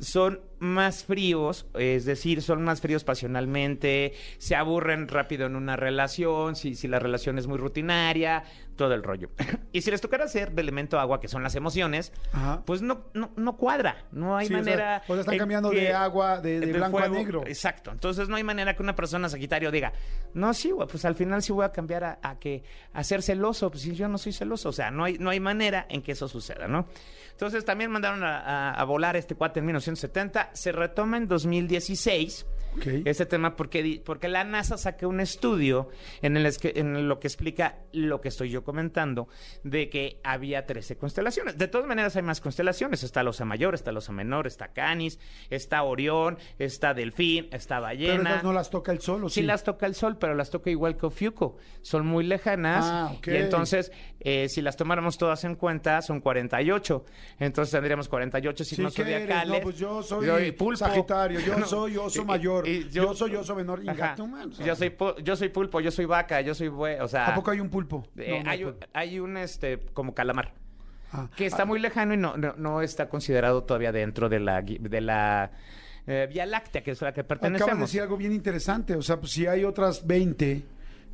son 0.00 0.40
más 0.62 1.02
fríos, 1.04 1.66
es 1.74 2.04
decir, 2.04 2.40
son 2.40 2.62
más 2.62 2.80
fríos 2.80 3.02
pasionalmente, 3.02 4.12
se 4.38 4.54
aburren 4.54 5.08
rápido 5.08 5.46
en 5.46 5.56
una 5.56 5.74
relación, 5.74 6.54
si, 6.54 6.76
si 6.76 6.86
la 6.86 7.00
relación 7.00 7.36
es 7.36 7.48
muy 7.48 7.58
rutinaria, 7.58 8.44
todo 8.76 8.94
el 8.94 9.02
rollo. 9.02 9.28
y 9.72 9.82
si 9.82 9.90
les 9.90 10.00
tocara 10.00 10.28
ser 10.28 10.52
de 10.52 10.62
elemento 10.62 11.00
agua, 11.00 11.20
que 11.20 11.26
son 11.26 11.42
las 11.42 11.56
emociones, 11.56 12.12
Ajá. 12.32 12.62
pues 12.64 12.80
no, 12.80 13.06
no, 13.12 13.32
no 13.36 13.56
cuadra, 13.56 14.04
no 14.12 14.36
hay 14.36 14.46
Sí, 14.46 14.52
manera... 14.54 15.02
o 15.08 15.12
sea, 15.14 15.20
están 15.22 15.36
cambiando 15.38 15.68
de 15.70 15.92
agua, 15.92 16.40
de- 16.40 16.60
de 16.60 16.72
blanco 16.72 16.98
a 17.00 17.08
negro. 17.08 17.42
Exacto, 17.46 17.90
entonces 17.90 18.28
no 18.28 18.36
hay 18.36 18.44
manera 18.44 18.76
que 18.76 18.82
una 18.82 18.94
persona 18.94 19.28
Sagitario 19.28 19.72
diga, 19.72 19.92
no, 20.34 20.54
sí, 20.54 20.72
pues 20.88 21.04
al 21.04 21.16
final 21.16 21.42
sí 21.42 21.52
voy 21.52 21.64
a 21.64 21.72
cambiar 21.72 22.04
a, 22.04 22.18
a 22.22 22.38
que 22.38 22.62
a 22.92 23.02
ser 23.02 23.22
celoso, 23.22 23.68
pues 23.70 23.82
si 23.82 23.96
yo 23.96 24.06
no 24.08 24.16
soy 24.16 24.32
celoso, 24.32 24.68
o 24.68 24.72
sea, 24.72 24.92
no 24.92 25.04
hay, 25.04 25.18
no 25.18 25.30
hay 25.30 25.40
manera 25.40 25.86
en 25.88 26.02
que 26.02 26.12
eso 26.12 26.28
suceda, 26.28 26.68
¿no? 26.68 26.86
Entonces 27.32 27.64
también 27.64 27.90
mandaron 27.90 28.22
a, 28.22 28.38
a- 28.38 28.74
a 28.74 28.84
volar 28.84 29.16
este 29.16 29.34
cuate 29.34 29.58
en 29.60 29.66
1970, 29.66 30.50
se 30.52 30.72
retoma 30.72 31.16
en 31.16 31.28
2016 31.28 32.46
Ok. 32.76 32.86
este 33.04 33.26
tema 33.26 33.56
porque, 33.56 34.00
porque 34.04 34.28
la 34.28 34.44
NASA 34.44 34.78
saca 34.78 35.06
un 35.06 35.20
estudio 35.20 35.88
en, 36.22 36.36
el 36.36 36.50
en 36.62 37.08
lo 37.08 37.20
que 37.20 37.28
explica 37.28 37.78
lo 37.92 38.20
que 38.20 38.28
estoy 38.28 38.50
yo 38.50 38.64
comentando, 38.64 39.28
de 39.62 39.88
que 39.90 40.20
había 40.24 40.64
13 40.66 40.96
constelaciones. 40.96 41.58
De 41.58 41.68
todas 41.68 41.86
maneras 41.86 42.16
hay 42.16 42.22
más 42.22 42.40
constelaciones, 42.40 43.02
está 43.02 43.22
la 43.22 43.30
Osa 43.30 43.44
Mayor, 43.44 43.74
está 43.74 43.92
la 43.92 43.98
Osa 43.98 44.12
Menor, 44.12 44.46
está 44.46 44.68
Canis, 44.68 45.18
está 45.50 45.82
Orión, 45.82 46.38
está 46.58 46.94
Delfín, 46.94 47.48
está 47.52 47.76
Pero 47.76 47.82
Ballena. 47.82 48.30
esas 48.30 48.44
no 48.44 48.52
las 48.52 48.70
toca 48.70 48.92
el 48.92 49.00
sol, 49.00 49.24
¿o 49.24 49.28
Sí 49.28 49.40
sí? 49.40 49.46
las 49.46 49.64
toca 49.64 49.86
el 49.86 49.94
sol, 49.94 50.16
pero 50.18 50.34
las 50.34 50.50
toca 50.50 50.70
igual 50.70 50.96
que 50.96 51.06
Ofiuco. 51.06 51.56
Son 51.82 52.06
muy 52.06 52.24
lejanas. 52.24 52.84
Ah, 52.86 53.12
ok. 53.16 53.26
Y 53.28 53.36
entonces, 53.36 53.92
eh, 54.20 54.48
si 54.48 54.62
las 54.62 54.76
tomáramos 54.76 55.18
todas 55.18 55.44
en 55.44 55.56
cuenta, 55.56 56.00
son 56.02 56.20
48. 56.20 57.04
Entonces 57.38 57.72
tendríamos 57.72 58.08
48 58.08 58.64
Sí, 58.64 58.76
signos 58.76 58.94
¿qué 58.94 59.02
eres? 59.02 59.14
zodiacales. 59.22 59.58
No, 59.58 59.60
pues 59.62 59.76
yo 59.78 60.02
soy 60.02 60.52
pulpo. 60.52 60.76
Sagitario, 60.78 61.40
yo 61.40 61.58
No, 61.62 61.66
soy 61.66 61.96
oso 61.96 62.22
y- 62.22 62.24
mayor, 62.62 62.76
y 62.86 62.88
yo, 62.90 63.14
soy 63.14 63.34
oso 63.36 63.54
menor. 63.54 63.80
Ajá. 63.80 63.92
Inga, 63.92 64.14
tu 64.14 64.26
madre, 64.26 64.46
o 64.48 64.52
sea, 64.52 64.66
Yo 64.66 64.76
soy 64.76 64.94
yo 65.22 65.36
soy 65.36 65.48
pulpo, 65.50 65.80
yo 65.80 65.90
soy 65.90 66.04
vaca, 66.06 66.40
yo 66.40 66.54
soy 66.54 66.68
bue, 66.68 67.00
o 67.00 67.08
sea, 67.08 67.26
¿A 67.28 67.34
poco 67.34 67.50
hay 67.50 67.60
un 67.60 67.68
pulpo? 67.68 68.06
eh, 68.16 68.38
No, 68.38 68.44
no 68.44 68.50
hay, 68.50 68.64
un, 68.64 68.74
hay 68.92 69.18
un, 69.20 69.36
este 69.36 69.78
como 69.92 70.14
calamar 70.14 70.52
Ah. 71.14 71.28
que 71.36 71.44
está 71.44 71.66
muy 71.66 71.78
lejano 71.78 72.14
y 72.14 72.16
no, 72.16 72.38
no, 72.38 72.54
no 72.56 72.80
está 72.80 73.10
considerado 73.10 73.64
todavía 73.64 73.92
dentro 73.92 74.30
de 74.30 74.40
la 74.40 74.62
de 74.62 75.00
la 75.02 75.50
eh, 76.06 76.26
Vía 76.32 76.46
Láctea, 76.46 76.82
que 76.82 76.92
es 76.92 77.02
a 77.02 77.04
la 77.06 77.12
que 77.12 77.20
Acabas 77.20 77.42
de 77.42 77.48
pertenecemos. 77.50 77.80
decir 77.90 78.00
algo 78.00 78.16
bien 78.16 78.32
interesante. 78.32 78.96
O 78.96 79.02
sea, 79.02 79.20
pues 79.20 79.30
si 79.32 79.46
hay 79.46 79.62
otras 79.62 80.06
20, 80.06 80.64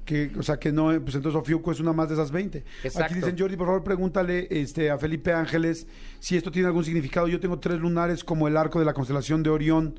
que, 0.05 0.31
o 0.39 0.43
sea, 0.45 0.59
que 0.59 0.71
no, 0.73 0.85
pues 1.03 1.17
entonces 1.17 1.35
Ofiuco 1.35 1.73
es 1.73 1.81
una 1.81 1.93
más 1.93 2.09
de 2.09 2.15
esas 2.15 2.31
20. 2.31 2.59
Exacto. 2.85 3.05
Aquí 3.05 3.15
dicen, 3.15 3.37
Jordi, 3.37 3.57
por 3.57 3.67
favor, 3.67 3.83
pregúntale 3.85 4.47
este, 4.51 4.89
a 4.91 4.97
Felipe 4.99 5.33
Ángeles 5.33 5.87
si 6.21 6.37
esto 6.37 6.51
tiene 6.53 6.69
algún 6.69 6.85
significado. 6.85 7.27
Yo 7.27 7.41
tengo 7.41 7.59
tres 7.59 7.79
lunares 7.81 8.23
como 8.25 8.47
el 8.49 8.57
arco 8.57 8.79
de 8.79 8.85
la 8.87 8.95
constelación 8.95 9.43
de 9.43 9.51
Orión. 9.51 9.95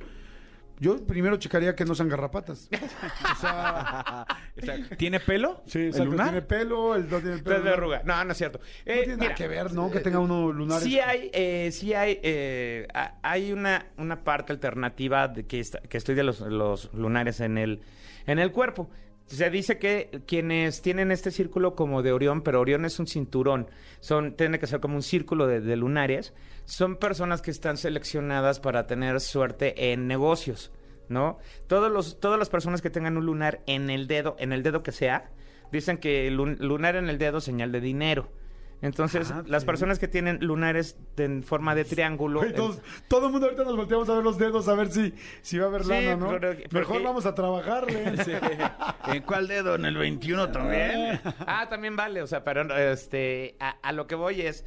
Yo 0.80 1.06
primero 1.06 1.36
checaría 1.38 1.76
que 1.76 1.84
no 1.86 1.94
sean 1.94 2.08
garrapatas. 2.10 2.70
O 3.32 3.36
sea, 3.42 4.26
O 4.62 4.66
sea, 4.66 4.78
¿Tiene 4.98 5.20
pelo? 5.20 5.62
sí, 5.66 5.80
¿El 5.80 5.86
exacto, 5.88 6.12
lunar? 6.12 6.28
tiene 6.30 6.42
pelo, 6.42 6.96
el 6.96 7.10
no 7.10 7.20
tiene 7.20 7.38
pelo. 7.38 7.44
Tres 7.44 7.64
de 7.64 7.70
arruga. 7.70 8.02
No, 8.06 8.24
no 8.24 8.32
es 8.32 8.38
cierto. 8.38 8.60
No 8.60 8.66
Eh, 8.94 8.98
tiene 9.04 9.14
mira, 9.16 9.18
nada 9.30 9.36
que 9.36 9.48
ver, 9.48 9.74
¿no? 9.74 9.92
Que 9.92 10.00
tenga 10.00 10.20
uno 10.20 10.52
lunares. 10.52 10.84
Sí 10.84 11.00
hay, 11.00 11.30
eh, 11.34 11.70
sí 11.72 11.94
hay, 11.94 12.20
eh, 12.24 12.88
ha- 12.94 13.16
hay 13.24 13.52
una, 13.52 13.88
una 13.98 14.24
parte 14.24 14.52
alternativa 14.54 15.28
de 15.28 15.46
que, 15.46 15.60
está- 15.60 15.80
que 15.82 15.98
estudia 15.98 16.24
los, 16.24 16.40
los 16.42 16.94
lunares 16.94 17.40
en 17.42 17.58
el, 17.58 17.82
en 18.26 18.40
el 18.40 18.52
cuerpo. 18.52 18.90
Se 19.30 19.52
dice 19.52 19.78
que 19.78 20.24
quienes 20.26 20.82
tienen 20.82 21.12
este 21.12 21.30
círculo 21.30 21.76
como 21.76 22.02
de 22.02 22.12
Orión, 22.12 22.42
pero 22.42 22.60
Orión 22.60 22.84
es 22.84 23.00
un 23.00 23.06
cinturón, 23.06 23.68
son, 24.00 24.34
tiene 24.36 24.58
que 24.58 24.66
ser 24.66 24.80
como 24.80 24.96
un 24.96 25.04
círculo 25.04 25.46
de, 25.46 25.76
lunares, 25.76 26.34
son 26.66 26.96
personas 26.96 27.44
que 27.44 27.52
están 27.52 27.78
seleccionadas 27.78 28.60
para 28.60 28.88
tener 28.88 29.20
suerte 29.22 29.92
en 29.92 30.08
negocios, 30.08 30.72
¿no? 31.10 31.38
Todos 31.68 31.92
los, 31.92 32.20
todas 32.20 32.40
las 32.40 32.50
personas 32.50 32.82
que 32.82 32.90
tengan 32.90 33.18
un 33.18 33.28
lunar 33.28 33.62
en 33.68 33.92
el 33.92 34.08
dedo, 34.08 34.36
en 34.40 34.52
el 34.52 34.64
dedo 34.64 34.82
que 34.82 34.92
sea, 34.92 35.30
dicen 35.72 36.00
que 36.00 36.32
lunar 36.32 36.96
en 36.96 37.08
el 37.08 37.20
dedo 37.20 37.40
señal 37.40 37.72
de 37.72 37.82
dinero. 37.82 38.32
Entonces, 38.82 39.30
Ah, 39.32 39.44
las 39.46 39.64
sí. 39.64 39.66
personas 39.66 40.00
que 40.00 40.08
tienen 40.08 40.40
lunares 40.42 40.98
en 41.18 41.44
forma 41.44 41.76
de 41.76 41.84
triángulo. 41.84 42.44
En- 42.46 42.54
todos- 42.56 42.80
todo 43.10 43.26
el 43.28 43.32
mundo 43.34 43.48
ahorita 43.48 43.66
nos 43.66 43.76
volteamos 43.76 44.08
a 44.10 44.14
ver 44.16 44.24
los 44.24 44.38
dedos 44.38 44.68
a 44.70 44.76
ver 44.76 44.90
si, 44.90 45.14
si 45.42 45.58
va 45.58 45.66
a 45.66 45.68
haber 45.68 45.84
Sí, 45.84 45.90
lana, 45.90 46.16
¿no? 46.16 46.30
pero- 46.30 46.54
Mejor 46.72 46.86
porque- 46.88 47.04
vamos 47.04 47.26
a 47.26 47.36
trabajarle. 47.36 48.14
Sí. 48.26 48.32
¿En 49.08 49.22
cuál 49.24 49.48
dedo? 49.48 49.76
¿En 49.76 49.86
el 49.86 49.98
21 49.98 50.50
también? 50.52 51.20
Ah, 51.46 51.68
también 51.70 51.96
vale, 51.96 52.22
o 52.22 52.28
sea, 52.28 52.44
pero 52.44 52.62
este, 52.78 53.56
a, 53.60 53.72
a 53.82 53.92
lo 53.92 54.08
que 54.08 54.16
voy 54.16 54.42
es 54.42 54.64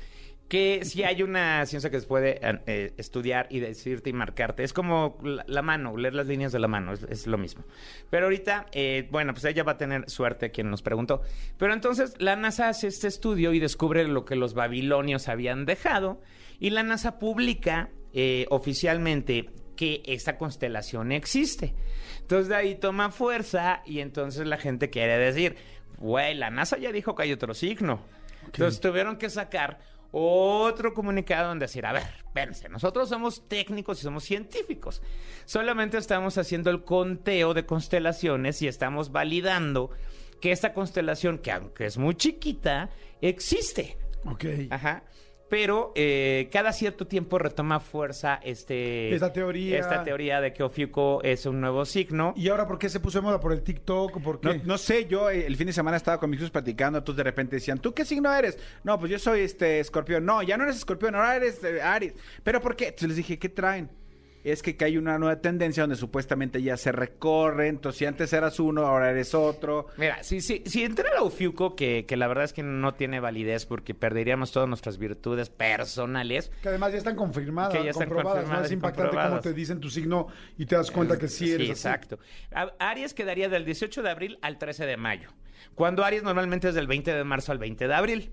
que 0.48 0.84
sí 0.84 1.02
hay 1.02 1.22
una 1.22 1.64
ciencia 1.64 1.90
que 1.90 2.00
se 2.00 2.06
puede 2.06 2.38
eh, 2.42 2.92
estudiar 2.98 3.46
y 3.50 3.60
decirte 3.60 4.10
y 4.10 4.12
marcarte. 4.12 4.62
Es 4.62 4.72
como 4.72 5.18
la, 5.22 5.44
la 5.46 5.62
mano, 5.62 5.96
leer 5.96 6.14
las 6.14 6.26
líneas 6.26 6.52
de 6.52 6.58
la 6.58 6.68
mano, 6.68 6.92
es, 6.92 7.04
es 7.04 7.26
lo 7.26 7.38
mismo. 7.38 7.64
Pero 8.10 8.26
ahorita, 8.26 8.66
eh, 8.72 9.08
bueno, 9.10 9.32
pues 9.32 9.44
ella 9.46 9.64
va 9.64 9.72
a 9.72 9.78
tener 9.78 10.10
suerte 10.10 10.50
quien 10.50 10.70
nos 10.70 10.82
preguntó. 10.82 11.22
Pero 11.56 11.72
entonces 11.72 12.14
la 12.18 12.36
NASA 12.36 12.68
hace 12.68 12.88
este 12.88 13.08
estudio 13.08 13.54
y 13.54 13.60
descubre 13.60 14.06
lo 14.06 14.24
que 14.24 14.36
los 14.36 14.52
babilonios 14.52 15.28
habían 15.28 15.64
dejado 15.64 16.20
y 16.60 16.70
la 16.70 16.82
NASA 16.82 17.18
publica 17.18 17.90
eh, 18.12 18.46
oficialmente 18.50 19.50
que 19.74 20.02
esta 20.04 20.36
constelación 20.38 21.12
existe. 21.12 21.74
Entonces 22.20 22.48
de 22.48 22.56
ahí 22.56 22.74
toma 22.76 23.10
fuerza 23.10 23.82
y 23.86 24.00
entonces 24.00 24.46
la 24.46 24.58
gente 24.58 24.90
quiere 24.90 25.18
decir, 25.18 25.56
güey, 25.98 26.34
la 26.34 26.50
NASA 26.50 26.78
ya 26.78 26.92
dijo 26.92 27.14
que 27.14 27.24
hay 27.24 27.32
otro 27.32 27.54
signo. 27.54 28.00
Entonces 28.44 28.80
tuvieron 28.80 29.16
que 29.16 29.30
sacar 29.30 29.80
otro 30.12 30.94
comunicado 30.94 31.48
donde 31.48 31.64
decir, 31.64 31.84
a 31.86 31.92
ver, 31.92 32.04
espérense, 32.18 32.68
nosotros 32.68 33.08
somos 33.08 33.48
técnicos 33.48 33.98
y 33.98 34.02
somos 34.02 34.24
científicos. 34.24 35.02
Solamente 35.46 35.98
estamos 35.98 36.38
haciendo 36.38 36.70
el 36.70 36.84
conteo 36.84 37.54
de 37.54 37.66
constelaciones 37.66 38.62
y 38.62 38.68
estamos 38.68 39.10
validando 39.10 39.90
que 40.40 40.52
esta 40.52 40.74
constelación, 40.74 41.38
que 41.38 41.52
aunque 41.52 41.86
es 41.86 41.98
muy 41.98 42.14
chiquita, 42.14 42.90
existe. 43.20 43.96
Ok. 44.24 44.44
Ajá. 44.70 45.02
Pero 45.52 45.92
eh, 45.96 46.48
cada 46.50 46.72
cierto 46.72 47.06
tiempo 47.06 47.38
retoma 47.38 47.78
fuerza 47.78 48.40
este, 48.42 49.14
Esta 49.14 49.34
teoría. 49.34 49.78
esta 49.80 50.02
teoría 50.02 50.40
de 50.40 50.54
que 50.54 50.62
Ofiuco 50.62 51.20
es 51.22 51.44
un 51.44 51.60
nuevo 51.60 51.84
signo. 51.84 52.32
¿Y 52.38 52.48
ahora 52.48 52.66
por 52.66 52.78
qué 52.78 52.88
se 52.88 53.00
puso 53.00 53.18
de 53.18 53.22
moda? 53.26 53.38
¿Por 53.38 53.52
el 53.52 53.60
TikTok? 53.62 54.16
o 54.16 54.20
¿Por 54.20 54.42
No, 54.42 54.52
qué? 54.52 54.62
no 54.64 54.78
sé, 54.78 55.04
yo 55.04 55.28
eh, 55.28 55.44
el 55.46 55.54
fin 55.58 55.66
de 55.66 55.74
semana 55.74 55.98
estaba 55.98 56.18
con 56.18 56.30
mis 56.30 56.38
hijos 56.38 56.50
platicando, 56.50 57.00
entonces 57.00 57.18
de 57.18 57.24
repente 57.24 57.56
decían, 57.56 57.78
¿tú 57.80 57.92
qué 57.92 58.06
signo 58.06 58.32
eres? 58.32 58.58
No, 58.82 58.98
pues 58.98 59.10
yo 59.12 59.18
soy 59.18 59.40
este 59.40 59.78
escorpión. 59.80 60.24
No, 60.24 60.42
ya 60.42 60.56
no 60.56 60.64
eres 60.64 60.76
escorpión, 60.76 61.14
ahora 61.14 61.36
eres 61.36 61.62
eh, 61.62 61.82
Aries. 61.82 62.14
¿Pero 62.42 62.58
por 62.62 62.74
qué? 62.74 62.86
Entonces 62.86 63.08
les 63.08 63.16
dije, 63.18 63.38
¿qué 63.38 63.50
traen? 63.50 63.90
Es 64.44 64.60
que, 64.62 64.76
que 64.76 64.84
hay 64.84 64.96
una 64.96 65.18
nueva 65.18 65.40
tendencia 65.40 65.84
donde 65.84 65.94
supuestamente 65.96 66.60
ya 66.62 66.76
se 66.76 66.90
recorre, 66.90 67.68
entonces 67.68 67.98
si 68.00 68.06
antes 68.06 68.32
eras 68.32 68.58
uno, 68.58 68.84
ahora 68.86 69.10
eres 69.10 69.34
otro. 69.34 69.86
Mira, 69.96 70.22
si, 70.24 70.40
si, 70.40 70.62
si 70.66 70.82
entrara 70.82 71.22
Ofiuco, 71.22 71.76
que, 71.76 72.06
que 72.06 72.16
la 72.16 72.26
verdad 72.26 72.44
es 72.44 72.52
que 72.52 72.62
no 72.64 72.94
tiene 72.94 73.20
validez 73.20 73.66
porque 73.66 73.94
perderíamos 73.94 74.50
todas 74.50 74.68
nuestras 74.68 74.98
virtudes 74.98 75.48
personales, 75.48 76.50
Que 76.62 76.68
además 76.70 76.92
ya 76.92 76.98
están 76.98 77.16
confirmadas, 77.16 77.72
Que 77.72 77.84
ya 77.84 77.90
están 77.90 78.08
comprobadas. 78.08 78.34
¿no? 78.34 78.40
confirmadas 78.42 78.66
Es 78.66 78.72
impactante 78.72 79.16
cómo 79.16 79.40
te 79.40 79.52
dicen 79.52 79.80
tu 79.80 79.90
signo 79.90 80.26
y 80.58 80.66
te 80.66 80.74
das 80.76 80.90
cuenta 80.90 81.18
que 81.18 81.28
sí 81.28 81.50
eres 81.52 81.70
así. 81.70 81.70
exacto. 81.70 82.18
A- 82.52 82.72
Aries 82.78 83.14
quedaría 83.14 83.48
del 83.48 83.64
18 83.64 84.02
de 84.02 84.10
abril 84.10 84.38
al 84.42 84.58
13 84.58 84.86
de 84.86 84.96
mayo. 84.96 85.30
Cuando 85.74 86.04
Aries 86.04 86.22
normalmente 86.22 86.68
es 86.68 86.74
del 86.74 86.86
20 86.86 87.14
de 87.14 87.24
marzo 87.24 87.52
al 87.52 87.58
20 87.58 87.86
de 87.86 87.94
abril. 87.94 88.32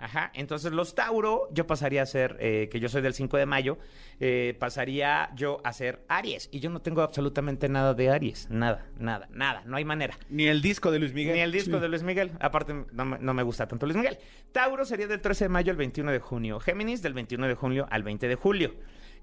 Ajá, 0.00 0.30
entonces 0.34 0.70
los 0.70 0.94
Tauro, 0.94 1.48
yo 1.52 1.66
pasaría 1.66 2.02
a 2.02 2.06
ser, 2.06 2.36
eh, 2.38 2.68
que 2.70 2.78
yo 2.78 2.88
soy 2.88 3.02
del 3.02 3.14
5 3.14 3.36
de 3.36 3.46
mayo, 3.46 3.78
eh, 4.20 4.56
pasaría 4.60 5.30
yo 5.34 5.60
a 5.64 5.72
ser 5.72 6.04
Aries. 6.06 6.48
Y 6.52 6.60
yo 6.60 6.70
no 6.70 6.80
tengo 6.80 7.02
absolutamente 7.02 7.68
nada 7.68 7.94
de 7.94 8.08
Aries. 8.08 8.48
Nada, 8.48 8.86
nada, 8.96 9.28
nada. 9.32 9.62
No 9.66 9.76
hay 9.76 9.84
manera. 9.84 10.16
Ni 10.30 10.46
el 10.46 10.62
disco 10.62 10.92
de 10.92 11.00
Luis 11.00 11.12
Miguel. 11.14 11.34
Ni 11.34 11.40
el 11.40 11.50
disco 11.50 11.80
de 11.80 11.88
Luis 11.88 12.04
Miguel. 12.04 12.30
Aparte, 12.38 12.84
no 12.92 13.04
me, 13.04 13.18
no 13.18 13.34
me 13.34 13.42
gusta 13.42 13.66
tanto 13.66 13.86
Luis 13.86 13.96
Miguel. 13.96 14.18
Tauro 14.52 14.84
sería 14.84 15.08
del 15.08 15.20
13 15.20 15.46
de 15.46 15.48
mayo 15.48 15.72
al 15.72 15.76
21 15.76 16.12
de 16.12 16.20
junio. 16.20 16.60
Géminis 16.60 17.02
del 17.02 17.14
21 17.14 17.48
de 17.48 17.54
junio 17.56 17.88
al 17.90 18.04
20 18.04 18.28
de 18.28 18.34
julio. 18.36 18.74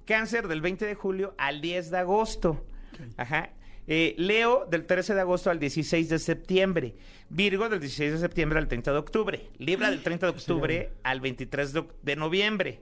Cáncer 0.06 0.50
del 0.50 0.60
20 0.60 0.86
de 0.86 0.96
julio 0.96 1.36
al 1.38 1.62
10 1.62 1.90
de 1.90 1.98
agosto. 1.98 2.66
Ajá. 3.16 3.52
Eh, 3.88 4.16
Leo 4.18 4.66
del 4.66 4.86
13 4.86 5.14
de 5.14 5.22
agosto 5.22 5.50
al 5.50 5.60
16 5.60 6.10
de 6.10 6.20
septiembre. 6.20 6.96
Virgo 7.30 7.70
del 7.70 7.80
16 7.80 8.14
de 8.14 8.18
septiembre 8.20 8.60
al 8.60 8.68
30 8.68 8.92
de 8.92 8.98
octubre. 8.98 9.50
Libra 9.58 9.90
del 9.90 10.02
30 10.02 10.26
de 10.26 10.32
octubre 10.32 10.92
al 11.04 11.22
23 11.22 11.74
de, 11.74 11.84
de 12.02 12.16
noviembre. 12.16 12.80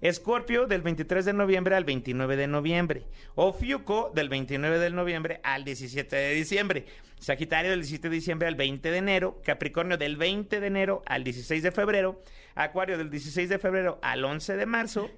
Escorpio 0.00 0.66
del 0.66 0.80
23 0.80 1.26
de 1.26 1.32
noviembre 1.34 1.74
al 1.76 1.84
29 1.84 2.36
de 2.36 2.46
noviembre. 2.46 3.04
Ofiuco 3.34 4.10
del 4.14 4.30
29 4.30 4.78
de 4.78 4.90
noviembre 4.90 5.40
al 5.42 5.64
17 5.64 6.16
de 6.16 6.34
diciembre. 6.34 6.86
Sagitario 7.20 7.70
del 7.70 7.80
17 7.80 8.08
de 8.08 8.14
diciembre 8.14 8.48
al 8.48 8.56
20 8.56 8.90
de 8.90 8.96
enero. 8.96 9.40
Capricornio 9.44 9.96
del 9.96 10.16
20 10.16 10.58
de 10.58 10.66
enero 10.66 11.02
al 11.06 11.22
16 11.22 11.62
de 11.62 11.70
febrero. 11.70 12.22
Acuario 12.56 12.98
del 12.98 13.10
16 13.10 13.48
de 13.48 13.58
febrero 13.58 13.98
al 14.02 14.24
11 14.24 14.56
de 14.56 14.66
marzo. 14.66 15.10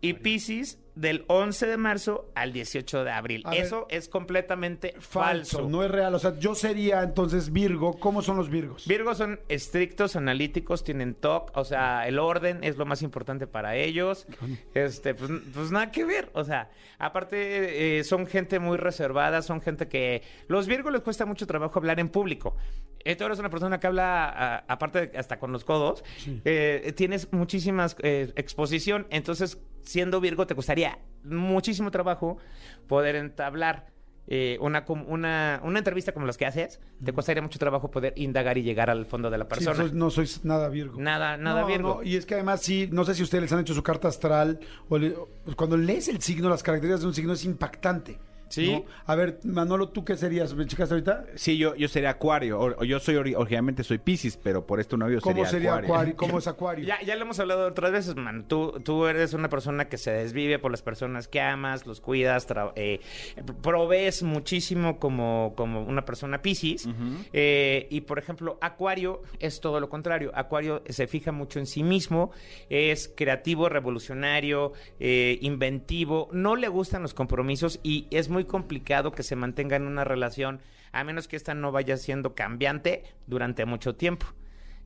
Y. 0.00 0.14
Piscis 0.14 0.78
del 0.94 1.24
11 1.28 1.66
de 1.66 1.76
marzo 1.76 2.28
al 2.34 2.52
18 2.52 3.04
de 3.04 3.10
abril. 3.12 3.42
A 3.44 3.50
ver. 3.50 3.60
Eso 3.60 3.86
es 3.88 4.08
completamente 4.08 4.94
Falso, 4.98 5.58
falso. 5.58 5.68
no 5.68 5.84
es 5.84 5.90
real. 5.90 6.14
O 6.14 6.18
sea, 6.18 6.36
yo 6.38 6.54
sería 6.56 7.02
entonces 7.02 7.52
Virgo. 7.52 8.00
¿Cómo 8.00 8.20
son 8.22 8.36
los 8.36 8.50
Virgos? 8.50 8.86
Virgos 8.88 9.18
son 9.18 9.38
estrictos, 9.48 10.16
analíticos, 10.16 10.82
tienen 10.82 11.14
TOC, 11.14 11.56
o 11.56 11.64
sea, 11.64 12.08
el 12.08 12.18
orden 12.18 12.64
es 12.64 12.76
lo 12.76 12.86
más 12.86 13.02
importante 13.02 13.46
para 13.46 13.76
ellos. 13.76 14.26
Este, 14.74 15.14
pues, 15.14 15.30
pues 15.54 15.70
nada 15.70 15.92
que 15.92 16.04
ver, 16.04 16.30
o 16.32 16.44
sea, 16.44 16.70
aparte 16.98 17.98
eh, 17.98 18.04
son 18.04 18.26
gente 18.26 18.58
muy 18.58 18.76
reservada, 18.76 19.42
son 19.42 19.60
gente 19.60 19.88
que 19.88 20.22
los 20.48 20.66
Virgos 20.66 20.92
les 20.92 21.02
cuesta 21.02 21.26
mucho 21.26 21.46
trabajo 21.48 21.80
hablar 21.80 21.98
en 21.98 22.08
público. 22.08 22.54
Tú 23.16 23.24
eres 23.24 23.38
una 23.38 23.48
persona 23.50 23.80
que 23.80 23.86
habla, 23.86 24.64
aparte 24.68 25.10
hasta 25.16 25.38
con 25.40 25.50
los 25.50 25.64
codos, 25.64 26.04
eh, 26.44 26.92
tienes 26.96 27.32
muchísimas 27.32 27.96
eh, 28.02 28.32
exposición, 28.36 29.06
entonces 29.10 29.58
siendo 29.82 30.20
Virgo 30.20 30.46
te 30.46 30.54
costaría 30.54 30.98
muchísimo 31.24 31.90
trabajo 31.90 32.36
poder 32.86 33.16
entablar 33.16 33.86
eh, 34.30 34.58
una, 34.60 34.84
una, 35.06 35.58
una 35.64 35.78
entrevista 35.78 36.12
como 36.12 36.26
las 36.26 36.36
que 36.36 36.44
haces, 36.44 36.80
te 37.02 37.14
costaría 37.14 37.40
mucho 37.40 37.58
trabajo 37.58 37.90
poder 37.90 38.12
indagar 38.16 38.58
y 38.58 38.62
llegar 38.62 38.90
al 38.90 39.06
fondo 39.06 39.30
de 39.30 39.38
la 39.38 39.44
Sí, 39.44 39.48
persona. 39.48 39.76
soy- 39.76 39.92
no 39.94 40.10
soy 40.10 40.28
nada 40.42 40.68
Virgo. 40.68 41.00
Nada, 41.00 41.38
nada 41.38 41.62
No, 41.62 41.66
Virgo. 41.66 41.94
no, 41.94 42.02
y 42.02 42.16
es 42.16 42.26
que 42.26 42.34
además 42.34 42.60
sí, 42.60 42.90
no 42.92 43.04
sé 43.06 43.14
si 43.14 43.22
ustedes 43.22 43.42
les 43.42 43.52
han 43.54 43.60
hecho 43.60 43.72
su 43.72 43.82
carta 43.82 44.08
astral 44.08 44.60
o 44.90 44.98
le- 44.98 45.14
cuando 45.56 45.78
lees 45.78 46.08
el 46.08 46.20
signo, 46.20 46.50
las 46.50 46.62
características 46.62 47.00
de 47.00 47.06
un 47.06 47.14
signo 47.14 47.32
es 47.32 47.44
impactante. 47.46 48.18
Sí. 48.48 48.72
¿no? 48.72 48.84
A 49.06 49.14
ver, 49.14 49.38
Manolo, 49.44 49.88
¿tú 49.90 50.04
qué 50.04 50.16
serías? 50.16 50.54
¿Me 50.54 50.66
checaste 50.66 50.94
ahorita? 50.94 51.24
Sí, 51.34 51.56
yo, 51.58 51.74
yo 51.76 51.88
sería 51.88 52.10
Acuario, 52.10 52.58
o, 52.60 52.84
yo 52.84 52.98
soy 53.00 53.16
ori- 53.16 53.34
originalmente 53.36 53.84
soy 53.84 53.98
Piscis, 53.98 54.36
pero 54.36 54.66
por 54.66 54.80
esto 54.80 54.96
novio 54.96 55.20
¿Cómo 55.20 55.34
sería, 55.36 55.50
sería 55.50 55.68
Acuario. 55.70 55.88
Acuario? 55.94 56.16
¿Cómo 56.16 56.38
es 56.38 56.46
Acuario? 56.46 56.84
Ya, 56.86 57.00
ya 57.02 57.14
lo 57.16 57.22
hemos 57.22 57.38
hablado 57.40 57.66
otras 57.66 57.92
veces, 57.92 58.16
man. 58.16 58.46
Tú, 58.48 58.80
tú 58.84 59.06
eres 59.06 59.34
una 59.34 59.48
persona 59.48 59.88
que 59.88 59.98
se 59.98 60.10
desvive 60.10 60.58
por 60.58 60.70
las 60.70 60.82
personas 60.82 61.28
que 61.28 61.40
amas, 61.40 61.86
los 61.86 62.00
cuidas, 62.00 62.46
eh, 62.76 63.00
provees 63.62 64.22
muchísimo 64.22 64.98
como, 64.98 65.52
como 65.56 65.82
una 65.82 66.04
persona 66.04 66.42
piscis. 66.42 66.88
Eh, 67.32 67.86
y, 67.90 68.02
por 68.02 68.18
ejemplo, 68.18 68.58
Acuario 68.60 69.22
es 69.40 69.60
todo 69.60 69.80
lo 69.80 69.88
contrario. 69.88 70.30
Acuario 70.34 70.82
se 70.88 71.06
fija 71.06 71.32
mucho 71.32 71.58
en 71.58 71.66
sí 71.66 71.82
mismo, 71.82 72.30
es 72.70 73.12
creativo, 73.14 73.68
revolucionario, 73.68 74.72
eh, 75.00 75.38
inventivo, 75.42 76.28
no 76.32 76.56
le 76.56 76.68
gustan 76.68 77.02
los 77.02 77.14
compromisos 77.14 77.80
y 77.82 78.06
es 78.10 78.28
muy 78.28 78.37
complicado 78.44 79.12
que 79.12 79.22
se 79.22 79.36
mantenga 79.36 79.76
en 79.76 79.86
una 79.86 80.04
relación 80.04 80.60
a 80.92 81.04
menos 81.04 81.28
que 81.28 81.36
esta 81.36 81.54
no 81.54 81.72
vaya 81.72 81.96
siendo 81.96 82.34
cambiante 82.34 83.04
durante 83.26 83.64
mucho 83.64 83.94
tiempo. 83.94 84.26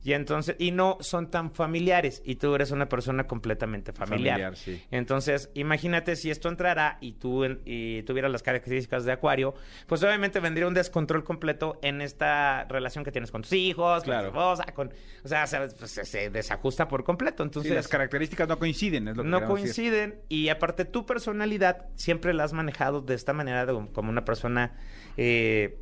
Y 0.05 0.11
entonces, 0.13 0.55
y 0.59 0.71
no 0.71 0.97
son 0.99 1.31
tan 1.31 1.51
familiares, 1.53 2.21
y 2.25 2.35
tú 2.35 2.53
eres 2.55 2.71
una 2.71 2.89
persona 2.89 3.25
completamente 3.25 3.93
familiar. 3.93 4.33
Familiar, 4.53 4.55
sí. 4.57 4.83
Entonces, 4.91 5.49
imagínate 5.53 6.15
si 6.17 6.29
esto 6.29 6.49
entrara 6.49 6.97
y 6.99 7.13
tú 7.13 7.45
y 7.65 8.03
tuvieras 8.03 8.29
las 8.31 8.43
características 8.43 9.05
de 9.05 9.13
Acuario, 9.13 9.53
pues 9.87 10.03
obviamente 10.03 10.41
vendría 10.41 10.67
un 10.67 10.73
descontrol 10.73 11.23
completo 11.23 11.79
en 11.81 12.01
esta 12.01 12.65
relación 12.65 13.05
que 13.05 13.11
tienes 13.13 13.31
con 13.31 13.43
tus 13.43 13.53
hijos, 13.53 14.03
Claro. 14.03 14.31
con 14.31 14.33
tu 14.33 14.39
esposa, 14.39 14.65
con, 14.73 14.91
o 15.23 15.27
sea, 15.27 15.47
se, 15.47 15.57
pues, 15.59 15.89
se- 15.91 16.03
se 16.05 16.29
desajusta 16.29 16.87
por 16.89 17.03
completo. 17.05 17.43
Sí, 17.43 17.47
Entonces, 17.47 17.73
las 17.73 17.87
características 17.87 18.47
no 18.49 18.59
coinciden, 18.59 19.07
es 19.07 19.15
lo 19.15 19.23
que 19.23 19.29
no 19.29 19.39
decir. 19.39 19.51
coinciden 19.53 20.19
y 20.27 20.49
aparte 20.49 20.83
tu 20.83 21.05
personalidad 21.05 21.87
siempre 21.95 22.33
la 22.33 22.43
has 22.43 22.51
manejado 22.51 22.99
de 23.01 23.13
esta 23.15 23.31
manera 23.31 23.65
de- 23.65 23.87
como 23.93 24.09
una 24.09 24.25
persona 24.25 24.75
eh, 25.15 25.79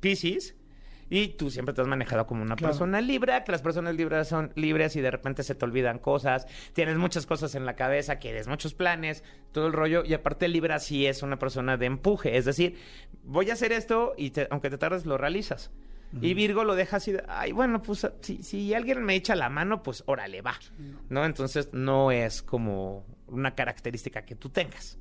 Piscis 0.00 0.54
y 1.10 1.28
tú 1.28 1.50
siempre 1.50 1.74
te 1.74 1.80
has 1.80 1.86
manejado 1.86 2.26
como 2.26 2.42
una 2.42 2.56
Claro. 2.56 2.72
persona 2.72 3.00
libre, 3.00 3.42
que 3.44 3.52
las 3.52 3.62
personas 3.62 3.94
libres 3.94 4.28
son 4.28 4.52
libres 4.54 4.96
y 4.96 5.00
de 5.00 5.10
repente 5.10 5.42
se 5.42 5.54
te 5.54 5.64
olvidan 5.64 5.98
cosas, 5.98 6.46
tienes 6.72 6.96
muchas 6.96 7.26
cosas 7.26 7.54
en 7.54 7.66
la 7.66 7.74
cabeza, 7.76 8.16
quieres 8.16 8.48
muchos 8.48 8.74
planes, 8.74 9.22
todo 9.52 9.66
el 9.66 9.72
rollo 9.72 10.04
y 10.04 10.14
aparte 10.14 10.48
Libra 10.48 10.78
sí 10.78 11.06
es 11.06 11.22
una 11.22 11.38
persona 11.38 11.76
de 11.76 11.86
empuje, 11.86 12.36
es 12.36 12.44
decir, 12.44 12.76
voy 13.22 13.50
a 13.50 13.54
hacer 13.54 13.72
esto 13.72 14.14
y 14.16 14.30
te- 14.30 14.48
aunque 14.50 14.70
te 14.70 14.78
tardes 14.78 15.06
lo 15.06 15.18
realizas. 15.18 15.70
Y 16.22 16.34
Virgo 16.34 16.62
lo 16.62 16.76
deja 16.76 16.98
así 16.98 17.10
de, 17.10 17.24
ay, 17.26 17.50
bueno, 17.50 17.82
pues 17.82 18.06
si, 18.20 18.40
si 18.44 18.72
alguien 18.72 19.02
me 19.02 19.16
echa 19.16 19.34
la 19.34 19.48
mano, 19.48 19.82
pues 19.82 20.04
órale, 20.06 20.42
va. 20.42 20.54
¿No? 21.08 21.24
Entonces 21.24 21.70
no 21.72 22.12
es 22.12 22.40
como 22.40 23.04
una 23.26 23.56
característica 23.56 24.22
que 24.22 24.36
tú 24.36 24.48
tengas. 24.48 24.96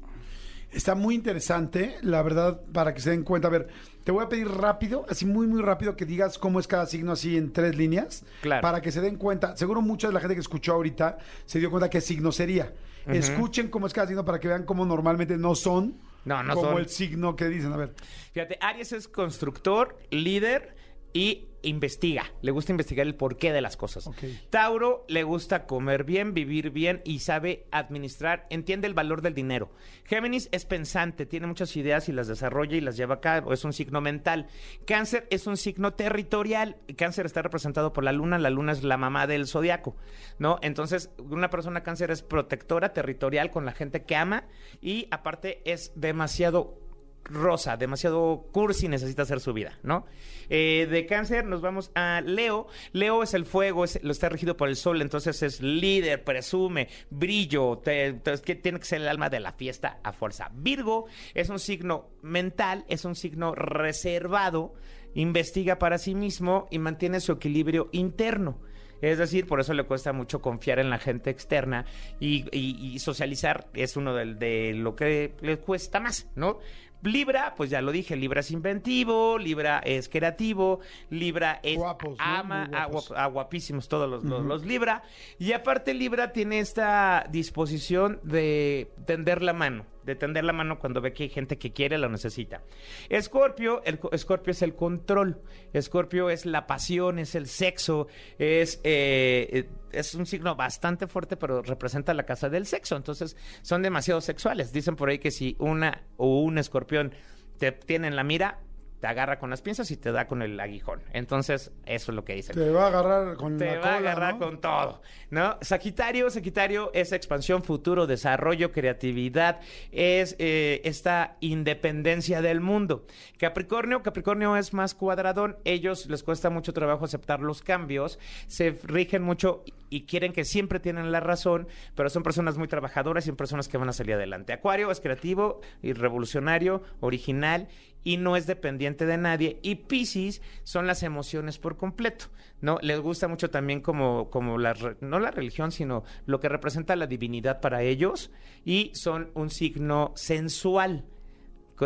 Está 0.74 0.96
muy 0.96 1.16
interesante, 1.16 1.98
la 2.02 2.22
verdad, 2.24 2.62
para 2.74 2.94
que 2.94 3.02
se 3.02 3.12
den 3.12 3.24
cuenta. 3.24 3.48
A 3.48 3.52
ver, 3.52 3.68
te 4.04 4.12
voy 4.12 4.24
a 4.24 4.30
pedir 4.30 4.48
rápido, 4.48 5.06
así 5.10 5.26
muy, 5.26 5.48
muy 5.48 5.62
rápido, 5.62 5.96
que 5.96 6.06
digas 6.06 6.38
cómo 6.38 6.60
es 6.60 6.68
cada 6.68 6.86
signo 6.86 7.12
así 7.12 7.38
en 7.38 7.54
tres 7.54 7.76
líneas. 7.76 8.26
Claro. 8.42 8.62
Para 8.62 8.82
que 8.82 8.92
se 8.92 9.00
den 9.02 9.18
cuenta. 9.18 9.56
Seguro 9.56 9.82
mucha 9.82 10.08
de 10.08 10.14
la 10.14 10.20
gente 10.20 10.36
que 10.36 10.42
escuchó 10.42 10.74
ahorita 10.74 11.18
se 11.46 11.60
dio 11.60 11.70
cuenta 11.70 11.90
qué 11.90 12.02
signo 12.02 12.32
sería. 12.32 12.74
Escuchen 13.06 13.68
cómo 13.68 13.88
es 13.88 13.94
cada 13.94 14.08
signo 14.08 14.24
para 14.24 14.40
que 14.40 14.48
vean 14.48 14.64
cómo 14.64 14.86
normalmente 14.86 15.38
no 15.38 15.56
son. 15.56 15.96
No, 16.26 16.42
no 16.42 16.54
como 16.54 16.72
son. 16.72 16.80
el 16.80 16.88
signo 16.88 17.36
que 17.36 17.50
dicen. 17.50 17.74
A 17.74 17.78
ver, 17.78 17.94
Fíjate, 18.34 18.58
Aries 18.62 18.94
es 18.94 19.08
constructor, 19.08 19.98
líder, 20.10 20.76
y 21.14 21.48
investiga, 21.64 22.26
le 22.42 22.52
gusta 22.52 22.72
investigar 22.72 23.08
el 23.08 23.16
porqué 23.16 23.52
de 23.52 23.62
las 23.62 23.78
cosas. 23.78 24.10
Tauro 24.50 25.06
le 25.08 25.24
gusta 25.24 25.66
comer 25.66 26.04
bien, 26.04 26.34
vivir 26.34 26.70
bien 26.72 27.02
y 27.06 27.20
sabe 27.20 27.66
administrar, 27.72 28.46
entiende 28.50 28.88
el 28.88 28.94
valor 28.94 29.22
del 29.22 29.34
dinero. 29.34 29.72
Géminis 30.04 30.50
es 30.52 30.66
pensante, 30.66 31.26
tiene 31.26 31.48
muchas 31.48 31.76
ideas 31.76 32.10
y 32.10 32.12
las 32.12 32.28
desarrolla 32.28 32.76
y 32.76 32.82
las 32.82 32.98
lleva 32.98 33.16
a 33.16 33.22
cabo, 33.22 33.54
es 33.54 33.64
un 33.64 33.74
signo 33.74 34.02
mental. 34.02 34.48
Cáncer 34.86 35.26
es 35.30 35.48
un 35.48 35.58
signo 35.58 35.94
territorial. 35.94 36.76
Cáncer 36.98 37.26
está 37.26 37.42
representado 37.42 37.94
por 37.94 38.04
la 38.04 38.12
luna, 38.12 38.38
la 38.38 38.50
luna 38.50 38.74
es 38.74 38.84
la 38.84 38.98
mamá 38.98 39.26
del 39.26 39.48
zodiaco, 39.48 39.96
¿no? 40.40 40.60
Entonces, 40.62 41.12
una 41.18 41.50
persona 41.50 41.84
cáncer 41.84 42.12
es 42.12 42.22
protectora 42.22 42.94
territorial 42.94 43.52
con 43.52 43.66
la 43.66 43.72
gente 43.72 44.04
que 44.04 44.16
ama 44.16 44.48
y 44.82 45.08
aparte 45.12 45.62
es 45.66 45.94
demasiado 45.96 46.83
rosa, 47.26 47.78
demasiado 47.78 48.48
cursi 48.52 48.88
necesita 48.88 49.22
hacer 49.24 49.40
su 49.40 49.54
vida, 49.54 49.78
¿no? 49.84 50.06
Eh, 50.50 50.88
de 50.90 51.06
cáncer 51.06 51.46
nos 51.46 51.62
vamos 51.62 51.92
a 51.96 52.22
Leo. 52.22 52.68
Leo 52.92 53.24
es 53.24 53.34
el 53.34 53.46
fuego, 53.46 53.86
lo 54.02 54.12
está 54.12 54.30
regido 54.30 54.58
por 54.58 54.68
el 54.70 54.76
sol, 54.76 55.02
entonces 55.02 55.42
es 55.42 55.62
líder, 55.62 56.24
presume, 56.24 56.90
brillo, 57.10 57.78
te- 57.78 58.14
te- 58.14 58.42
que 58.42 58.56
tiene 58.56 58.80
que 58.80 58.86
ser 58.86 59.02
el 59.02 59.08
alma 59.08 59.30
de 59.30 59.40
la 59.40 59.54
fiesta 59.54 60.00
a 60.04 60.12
fuerza. 60.12 60.50
Virgo 60.54 61.06
es 61.34 61.50
un 61.50 61.60
signo 61.60 62.10
mental, 62.22 62.84
es 62.90 63.06
un 63.06 63.16
signo 63.16 63.56
reservado, 63.56 64.74
investiga 65.14 65.80
para 65.80 65.98
sí 65.98 66.16
mismo 66.16 66.68
y 66.72 66.80
mantiene 66.80 67.20
su 67.20 67.32
equilibrio 67.34 67.90
interno. 67.94 68.60
Es 69.02 69.18
decir, 69.18 69.46
por 69.48 69.60
eso 69.60 69.74
le 69.74 69.84
cuesta 69.84 70.14
mucho 70.14 70.42
confiar 70.42 70.80
en 70.80 70.90
la 70.90 70.98
gente 70.98 71.30
externa 71.30 71.86
y, 72.22 72.98
socializar 73.00 73.68
es 73.74 73.98
uno 73.98 74.14
de, 74.16 74.74
lo 74.74 74.96
que 74.96 75.34
le 75.42 75.60
cuesta 75.60 76.00
más, 76.00 76.30
¿no? 76.38 76.60
Libra, 77.04 77.54
pues 77.56 77.70
ya 77.70 77.82
lo 77.82 77.92
dije, 77.92 78.16
Libra 78.16 78.40
es 78.40 78.52
inventivo, 78.52 79.38
Libra 79.38 79.80
es 79.80 80.10
creativo, 80.10 80.80
Libra 81.10 81.60
es 81.64 81.78
Guapos, 81.78 82.18
¿no? 82.18 82.24
ama 82.24 82.66
Muy 82.68 82.76
a, 82.78 82.86
guapos. 82.86 83.12
guap- 83.12 83.18
a 83.18 83.26
guapísimos 83.28 83.88
todos 83.88 84.10
los, 84.10 84.24
los- 84.24 84.44
los 84.46 84.66
Libra. 84.66 85.04
Y 85.40 85.52
aparte 85.54 85.94
Libra 85.94 86.32
tiene 86.32 86.60
esta 86.60 87.26
disposición 87.30 88.20
de 88.24 88.92
tender 89.06 89.42
la 89.42 89.54
mano, 89.54 89.86
de 90.06 90.16
tender 90.16 90.44
la 90.44 90.54
mano 90.54 90.80
cuando 90.80 91.02
ve 91.02 91.14
que 91.14 91.24
hay 91.24 91.30
gente 91.30 91.58
que 91.58 91.72
quiere, 91.74 91.98
lo 91.98 92.10
necesita. 92.10 92.62
Escorpio, 93.10 93.82
el 93.86 94.00
co- 94.00 94.12
Escorpio 94.12 94.52
es 94.52 94.62
el 94.62 94.76
control, 94.76 95.42
Escorpio 95.74 96.30
es 96.30 96.46
la 96.46 96.68
pasión, 96.68 97.20
es 97.20 97.36
el 97.36 97.48
sexo, 97.48 98.08
es, 98.38 98.80
eh, 98.84 99.48
eh, 99.52 99.70
es 99.92 100.16
un 100.16 100.26
signo 100.26 100.56
bastante 100.56 101.08
fuerte, 101.08 101.38
pero 101.38 101.62
representa 101.62 102.14
la 102.14 102.24
casa 102.24 102.50
del 102.50 102.66
sexo. 102.66 102.96
Entonces 102.96 103.38
son 103.62 103.82
demasiado 103.82 104.22
sexuales. 104.22 104.74
Dicen 104.74 104.96
por 104.96 105.10
ahí 105.10 105.20
que 105.20 105.32
si 105.32 105.56
una 105.60 106.04
o 106.18 106.42
un 106.42 106.58
escorpión 106.58 107.14
te 107.58 107.72
tiene 107.72 108.08
en 108.08 108.16
la 108.16 108.24
mira, 108.24 108.60
te 109.04 109.08
agarra 109.08 109.38
con 109.38 109.50
las 109.50 109.62
pinzas 109.62 109.92
y 109.92 109.98
te 109.98 110.14
da 110.14 110.28
con 110.28 110.42
el 110.42 110.58
aguijón. 110.58 111.02
Entonces, 111.12 111.74
eso 111.86 112.12
es 112.14 112.16
lo 112.16 112.24
que 112.24 112.36
dicen 112.36 112.56
Te 112.56 112.70
va 112.70 112.86
a 112.86 112.88
agarrar 112.88 113.36
con 113.36 113.58
te 113.58 113.66
la 113.66 113.74
va 113.74 113.82
cola, 113.82 113.92
a 113.92 113.98
agarrar 113.98 114.34
¿no? 114.36 114.40
con 114.40 114.62
todo, 114.62 115.02
¿no? 115.30 115.58
Sagitario, 115.60 116.30
Sagitario 116.30 116.90
es 116.94 117.12
expansión, 117.12 117.64
futuro, 117.64 118.08
desarrollo, 118.08 118.72
creatividad, 118.72 119.60
es 119.92 120.38
eh, 120.40 120.80
esta 120.86 121.36
independencia 121.42 122.42
del 122.42 122.62
mundo. 122.62 123.06
Capricornio, 123.38 124.04
Capricornio 124.04 124.56
es 124.56 124.74
más 124.74 124.96
cuadradón, 124.96 125.58
ellos 125.66 126.06
les 126.06 126.24
cuesta 126.24 126.50
mucho 126.50 126.72
trabajo 126.72 127.04
aceptar 127.04 127.42
los 127.42 127.62
cambios, 127.62 128.20
se 128.48 128.80
rigen 128.86 129.22
mucho 129.22 129.66
y 129.90 130.06
quieren 130.06 130.32
que 130.32 130.46
siempre 130.46 130.80
tienen 130.80 131.12
la 131.12 131.20
razón, 131.20 131.68
pero 131.94 132.10
son 132.10 132.24
personas 132.24 132.58
muy 132.58 132.70
trabajadoras 132.70 133.26
y 133.26 133.28
son 133.28 133.36
personas 133.36 133.68
que 133.68 133.78
van 133.78 133.90
a 133.90 133.94
salir 133.94 134.16
adelante. 134.16 134.54
Acuario 134.54 134.90
es 134.90 135.02
creativo 135.02 135.60
y 135.82 135.92
revolucionario, 135.92 136.84
original 137.02 137.68
y 138.04 138.18
no 138.18 138.36
es 138.36 138.48
dependiente 138.48 139.06
de 139.06 139.18
nadie. 139.18 139.60
Y 139.62 139.76
Piscis 139.76 140.42
son 140.64 140.88
las 140.88 141.04
emociones 141.04 141.58
por 141.58 141.78
completo, 141.78 142.26
¿no? 142.62 142.80
Les 142.82 143.00
gusta 143.00 143.28
mucho 143.28 143.50
también 143.50 143.82
como, 143.82 144.30
como 144.30 144.58
la, 144.58 144.76
no 145.02 145.20
la 145.20 145.32
religión, 145.32 145.72
sino 145.72 146.04
lo 146.26 146.40
que 146.40 146.50
representa 146.50 146.96
la 146.96 147.08
divinidad 147.08 147.62
para 147.62 147.82
ellos 147.84 148.32
y 148.66 148.92
son 148.94 149.32
un 149.34 149.50
signo 149.50 150.12
sensual. 150.16 151.06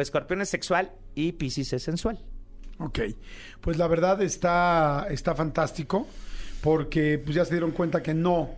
Escorpión 0.02 0.42
es 0.42 0.50
sexual 0.50 0.92
y 1.16 1.34
Piscis 1.34 1.74
es 1.74 1.84
sensual. 1.84 2.20
Ok, 2.80 3.00
pues 3.62 3.78
la 3.78 3.88
verdad 3.88 4.22
está, 4.22 5.08
está 5.10 5.34
fantástico 5.34 6.08
porque 6.62 7.18
pues 7.18 7.36
ya 7.36 7.46
se 7.46 7.56
dieron 7.56 7.72
cuenta 7.72 8.04
que 8.04 8.14
no, 8.14 8.52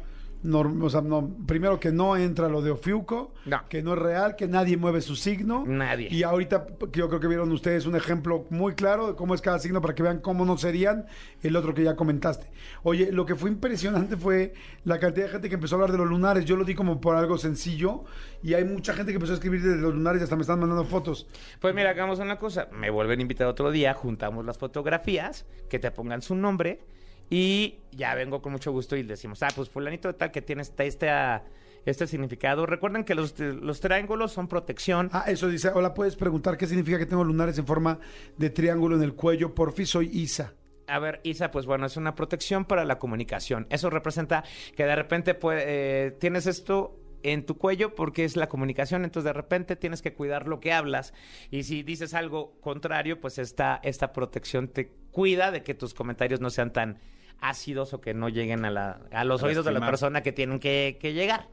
norm- 0.43 0.81
o 0.83 0.89
sea, 0.89 1.01
no, 1.01 1.29
primero 1.45 1.79
que 1.79 1.91
no 1.91 2.15
entra 2.15 2.47
lo 2.47 2.61
de 2.61 2.71
Ofiuco, 2.71 3.33
No. 3.45 3.61
que 3.67 3.81
no 3.83 3.93
es 3.93 3.99
real, 3.99 4.35
que 4.35 4.47
nadie 4.47 4.77
mueve 4.77 5.01
su 5.01 5.15
signo. 5.15 5.65
Nadie. 5.67 6.07
Y 6.11 6.23
ahorita 6.23 6.67
yo 6.93 7.07
creo 7.09 7.19
que 7.19 7.27
vieron 7.27 7.51
ustedes 7.51 7.85
un 7.85 7.95
ejemplo 7.95 8.45
muy 8.49 8.73
claro 8.75 9.07
de 9.07 9.15
cómo 9.15 9.35
es 9.35 9.41
cada 9.41 9.59
signo 9.59 9.81
para 9.81 9.95
que 9.95 10.03
vean 10.03 10.19
cómo 10.19 10.45
no 10.45 10.57
serían 10.57 11.05
el 11.43 11.55
otro 11.55 11.73
que 11.73 11.83
ya 11.83 11.95
comentaste. 11.95 12.47
Oye, 12.83 13.11
lo 13.11 13.25
que 13.25 13.35
fue 13.35 13.49
impresionante 13.49 14.15
fue 14.17 14.53
la 14.85 14.99
cantidad 14.99 15.25
de 15.25 15.31
gente 15.33 15.49
que 15.49 15.55
empezó 15.55 15.75
a 15.75 15.77
hablar 15.77 15.91
de 15.91 15.97
los 15.97 16.07
lunares. 16.07 16.45
Yo 16.45 16.55
lo 16.55 16.63
di 16.63 16.75
como 16.75 17.01
por 17.01 17.15
algo 17.15 17.37
sencillo 17.37 18.05
y 18.41 18.53
hay 18.53 18.63
mucha 18.63 18.93
gente 18.93 19.11
que 19.11 19.15
empezó 19.17 19.33
a 19.33 19.35
escribir 19.35 19.61
de 19.61 19.75
los 19.75 19.93
lunares 19.93 20.21
y 20.21 20.23
hasta 20.23 20.35
me 20.35 20.41
están 20.43 20.59
mandando 20.59 20.85
fotos. 20.85 21.27
Pues 21.59 21.75
mira, 21.75 21.89
hagamos 21.89 22.19
una 22.19 22.37
cosa. 22.39 22.67
Me 22.71 22.89
vuelven 22.89 23.19
a 23.19 23.21
invitar 23.23 23.47
otro 23.47 23.71
día, 23.71 23.93
juntamos 23.93 24.45
las 24.45 24.57
fotografías, 24.57 25.45
que 25.69 25.79
te 25.79 25.91
pongan 25.91 26.21
su 26.21 26.35
nombre 26.35 26.79
y 27.29 27.79
ya 27.91 28.15
vengo 28.15 28.41
con 28.41 28.51
mucho 28.51 28.71
gusto 28.71 28.95
y 28.95 29.03
decimos, 29.03 29.43
ah, 29.43 29.49
pues 29.55 29.69
fulanito 29.69 30.07
de 30.07 30.13
tal 30.15 30.31
que 30.31 30.41
tiene 30.41 30.61
este, 30.61 30.87
este, 30.87 31.09
ah, 31.09 31.43
este 31.85 32.07
significado. 32.07 32.65
Recuerden 32.65 33.03
que 33.03 33.15
los, 33.15 33.37
los 33.39 33.79
triángulos 33.79 34.31
son 34.31 34.47
protección. 34.47 35.09
Ah, 35.13 35.25
eso 35.27 35.47
dice, 35.47 35.69
hola, 35.69 35.93
¿puedes 35.93 36.15
preguntar 36.15 36.57
qué 36.57 36.67
significa 36.67 36.97
que 36.97 37.05
tengo 37.05 37.23
lunares 37.23 37.57
en 37.57 37.65
forma 37.65 37.99
de 38.37 38.49
triángulo 38.49 38.95
en 38.95 39.03
el 39.03 39.13
cuello? 39.13 39.53
Por 39.53 39.73
fin 39.73 39.85
soy 39.85 40.09
Isa. 40.11 40.53
A 40.87 40.97
ver, 40.97 41.21
Isa, 41.23 41.51
pues 41.51 41.67
bueno, 41.67 41.85
es 41.85 41.97
una 41.97 42.15
protección 42.15 42.65
para 42.65 42.83
la 42.83 42.97
comunicación. 42.97 43.67
Eso 43.69 43.91
representa 43.91 44.43
que 44.75 44.85
de 44.85 44.95
repente 44.95 45.35
pues, 45.35 45.63
eh, 45.65 46.17
tienes 46.19 46.47
esto 46.47 46.99
en 47.21 47.45
tu 47.45 47.57
cuello 47.57 47.95
porque 47.95 48.23
es 48.23 48.35
la 48.35 48.47
comunicación, 48.47 49.03
entonces 49.03 49.25
de 49.25 49.33
repente 49.33 49.75
tienes 49.75 50.01
que 50.01 50.13
cuidar 50.13 50.47
lo 50.47 50.59
que 50.59 50.71
hablas 50.71 51.13
y 51.51 51.63
si 51.63 51.83
dices 51.83 52.13
algo 52.13 52.59
contrario, 52.61 53.19
pues 53.19 53.37
esta, 53.37 53.79
esta 53.83 54.13
protección 54.13 54.69
te 54.69 54.91
cuida 55.11 55.51
de 55.51 55.61
que 55.61 55.73
tus 55.73 55.93
comentarios 55.93 56.39
no 56.39 56.49
sean 56.49 56.71
tan 56.71 56.97
ácidos 57.41 57.93
o 57.93 58.01
que 58.01 58.13
no 58.13 58.29
lleguen 58.29 58.65
a, 58.65 58.71
la, 58.71 59.01
a 59.11 59.23
los 59.23 59.43
A 59.43 59.47
oídos 59.47 59.65
de 59.65 59.71
la 59.71 59.79
persona 59.79 60.21
que 60.21 60.31
tienen 60.31 60.59
que, 60.59 60.97
que 60.99 61.13
llegar. 61.13 61.47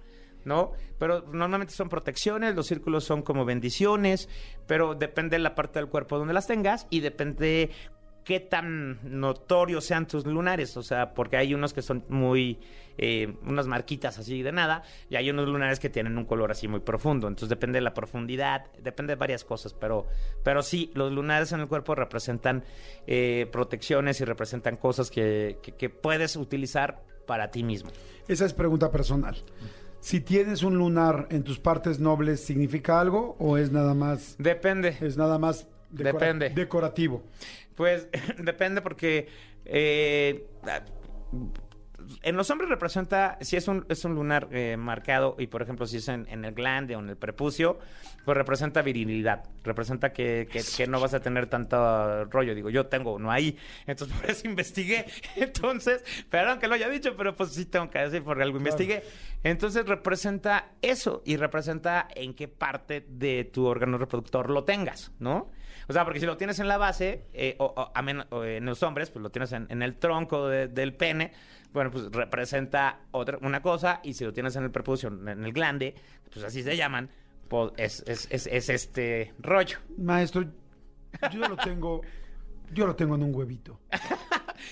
¿no? 0.45 0.73
Pero 0.99 1.25
normalmente 1.33 1.75
son 1.75 1.89
protecciones, 1.89 2.55
los 2.55 2.69
círculos 2.69 3.05
son 3.05 3.23
como 3.23 3.45
bendiciones, 3.45 4.29
pero 4.67 4.95
depende 4.95 5.37
de 5.37 5.43
la 5.43 5.57
parte 5.57 5.81
del 5.81 5.89
cuerpo 5.89 6.19
donde 6.19 6.33
las 6.33 6.47
tengas 6.47 6.87
y 6.89 7.01
depende 7.01 7.71
qué 8.27 8.41
tan 8.41 8.99
notorios 9.21 9.85
sean 9.85 10.09
tus 10.09 10.27
lunares, 10.27 10.77
o 10.77 10.83
sea, 10.83 11.15
porque 11.15 11.37
hay 11.37 11.55
unos 11.55 11.73
que 11.73 11.81
son 11.81 12.05
muy, 12.09 12.59
eh, 12.99 13.33
unas 13.47 13.69
marquitas 13.69 14.19
así 14.19 14.43
de 14.43 14.51
nada, 14.51 14.83
y 15.09 15.15
hay 15.15 15.31
unos 15.31 15.47
lunares 15.49 15.79
que 15.79 15.89
tienen 15.91 16.19
un 16.19 16.25
color 16.25 16.51
así 16.51 16.67
muy 16.67 16.81
profundo, 16.81 17.29
entonces 17.29 17.49
depende 17.49 17.77
de 17.77 17.83
la 17.83 17.95
profundidad, 17.95 18.65
depende 18.83 19.13
de 19.13 19.17
varias 19.21 19.45
cosas, 19.45 19.75
pero, 19.75 20.07
pero 20.43 20.65
sí, 20.65 20.91
los 20.95 21.13
lunares 21.13 21.53
en 21.53 21.61
el 21.61 21.69
cuerpo 21.69 21.95
representan 21.95 22.65
eh, 23.07 23.47
protecciones 23.53 24.21
y 24.21 24.25
representan 24.25 24.77
cosas 24.77 25.09
que, 25.09 25.59
que- 25.63 25.77
que 25.77 25.89
puedes 25.89 26.35
utilizar 26.35 27.05
para 27.29 27.53
ti 27.53 27.63
mismo. 27.63 27.91
Esa 28.27 28.45
es 28.45 28.53
pregunta 28.53 28.91
personal. 28.91 29.37
Si 30.01 30.21
tienes 30.21 30.65
un 30.65 30.77
lunar 30.77 31.29
en 31.31 31.45
tus 31.45 31.61
partes 31.61 32.01
nobles, 32.01 32.41
¿significa 32.41 33.01
algo 33.01 33.37
o 33.39 33.57
es 33.57 33.71
nada 33.71 33.95
más, 33.95 34.35
Depende. 34.39 34.97
es 35.01 35.17
nada 35.17 35.39
más 35.39 35.69
decora- 35.93 36.13
Depende. 36.13 36.51
decorativo? 36.51 37.23
Pues 37.77 38.09
depende 38.39 38.83
porque 38.83 39.29
eh, 39.65 40.47
en 42.23 42.37
los 42.37 42.51
hombres 42.51 42.71
representa, 42.71 43.37
si 43.41 43.57
es 43.57 43.67
un, 43.67 43.85
es 43.89 44.05
un 44.05 44.15
lunar 44.15 44.49
eh, 44.53 44.77
marcado 44.77 45.35
y 45.39 45.49
por 45.49 45.63
ejemplo 45.63 45.87
si 45.87 45.97
es 45.97 46.07
en, 46.09 46.27
en 46.29 46.45
el 46.45 46.55
glande 46.55 46.95
o 46.95 47.01
en 47.01 47.09
el 47.09 47.17
prepucio, 47.17 47.79
pues 48.25 48.37
representa 48.37 48.81
virilidad, 48.83 49.43
representa 49.65 50.13
que, 50.13 50.47
que- 50.51 50.63
que 50.77 50.87
no 50.87 51.01
vas 51.01 51.15
a 51.15 51.21
tener 51.21 51.47
tanto 51.49 52.25
rollo. 52.27 52.55
Digo, 52.55 52.71
yo 52.71 52.87
tengo 52.87 53.15
uno 53.15 53.31
ahí, 53.33 53.57
entonces 53.87 54.17
por 54.21 54.31
eso 54.31 54.47
investigué. 54.47 55.05
Entonces, 55.37 56.05
perdón 56.31 56.59
que 56.61 56.69
lo 56.69 56.75
haya 56.75 56.89
dicho, 56.89 57.17
pero 57.17 57.35
pues 57.35 57.53
sí 57.53 57.65
tengo 57.67 57.91
que 57.91 57.99
decir 57.99 58.23
porque 58.23 58.43
algo 58.45 58.59
investigué. 58.59 59.03
Entonces 59.43 59.85
representa 59.87 60.71
eso 60.83 61.23
y 61.25 61.37
representa 61.37 62.07
en 62.15 62.35
qué 62.35 62.47
parte 62.49 63.05
de 63.09 63.45
tu 63.45 63.67
órgano 63.67 63.99
reproductor 63.99 64.49
lo 64.51 64.65
tengas, 64.65 65.13
¿no? 65.19 65.51
O 65.89 65.93
sea, 65.93 66.05
porque 66.05 66.19
si 66.21 66.27
lo 66.27 66.37
tienes 66.37 66.59
en 66.59 66.69
la 66.69 66.79
base, 66.79 67.27
eh, 67.33 67.55
o, 67.59 67.67
o 67.67 68.45
en 68.45 68.65
los 68.67 68.83
hombres, 68.83 69.11
pues 69.11 69.23
lo 69.23 69.31
tienes 69.31 69.53
en, 69.53 69.83
el 69.83 69.97
tronco 69.97 70.49
de- 70.49 70.67
del 70.69 70.95
pene, 70.95 71.33
bueno, 71.73 71.91
pues 71.91 72.11
representa 72.11 73.01
otra, 73.13 73.39
una 73.43 73.63
cosa, 73.63 74.01
y 74.03 74.15
si 74.15 74.25
lo 74.25 74.33
tienes 74.33 74.57
en 74.57 74.65
el 74.65 74.71
prepucio, 74.71 75.09
en 75.09 75.45
el 75.45 75.53
glande, 75.53 75.95
pues 76.33 76.45
así 76.45 76.63
se 76.63 76.77
llaman, 76.77 77.09
pues 77.49 77.73
es, 77.77 78.05
es, 78.07 78.27
es, 78.31 78.47
es 78.49 78.69
este 78.69 79.33
rollo. 79.39 79.79
Maestro, 79.99 80.45
yo 81.33 81.41
lo 81.49 81.57
tengo, 81.57 82.01
yo 82.73 82.87
lo 82.87 82.97
tengo 82.97 83.15
en 83.15 83.23
un 83.23 83.35
huevito. 83.35 83.79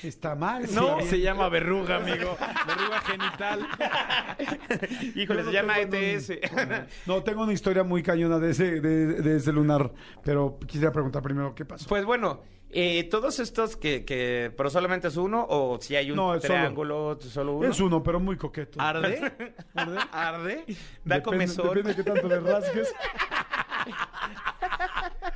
Está 0.02 0.35
mal. 0.35 0.66
No, 0.74 1.00
sí, 1.00 1.07
Se 1.09 1.20
llama 1.20 1.48
verruga, 1.48 1.96
amigo. 1.96 2.37
Verruga 2.66 3.00
genital. 3.02 3.66
Híjole, 5.14 5.40
Yo 5.42 5.46
se 5.50 5.52
llama 5.52 5.74
un- 5.83 5.94
ETS. 5.94 6.33
No, 7.07 7.22
tengo 7.22 7.42
una 7.42 7.52
historia 7.52 7.85
muy 7.85 8.02
cañona 8.02 8.38
de 8.38 8.50
ese, 8.50 8.80
de, 8.80 9.07
de 9.22 9.37
ese 9.37 9.52
lunar, 9.52 9.92
pero 10.24 10.59
quisiera 10.66 10.92
preguntar 10.92 11.22
primero 11.22 11.54
qué 11.54 11.64
pasó. 11.64 11.87
Pues 11.88 12.04
bueno, 12.04 12.42
Eh, 12.76 13.04
todos 13.04 13.38
estos 13.38 13.76
que, 13.76 14.04
que, 14.04 14.52
pero 14.57 14.68
solamente 14.68 15.07
es 15.07 15.16
uno 15.16 15.46
o 15.48 15.80
si 15.80 15.94
hay 15.94 16.11
un 16.11 16.16
No, 16.16 16.26
solo. 16.28 16.40
triángulo, 16.40 17.18
solo, 17.20 17.52
uno. 17.59 17.68
Es 17.70 17.78
uno, 17.78 18.02
pero 18.02 18.18
muy 18.18 18.37
coqueto. 18.37 18.80
¿Arde? 18.80 19.33
¿Arde? 19.74 19.98
¿Arde? 20.12 20.64
Da 21.04 21.16
Depende- 21.18 21.22
comezón. 21.22 21.68
Depende 21.68 21.90
de 21.90 21.96
qué 21.96 22.02
tanto 22.02 22.26
le 22.26 22.40
rasques. 22.40 22.92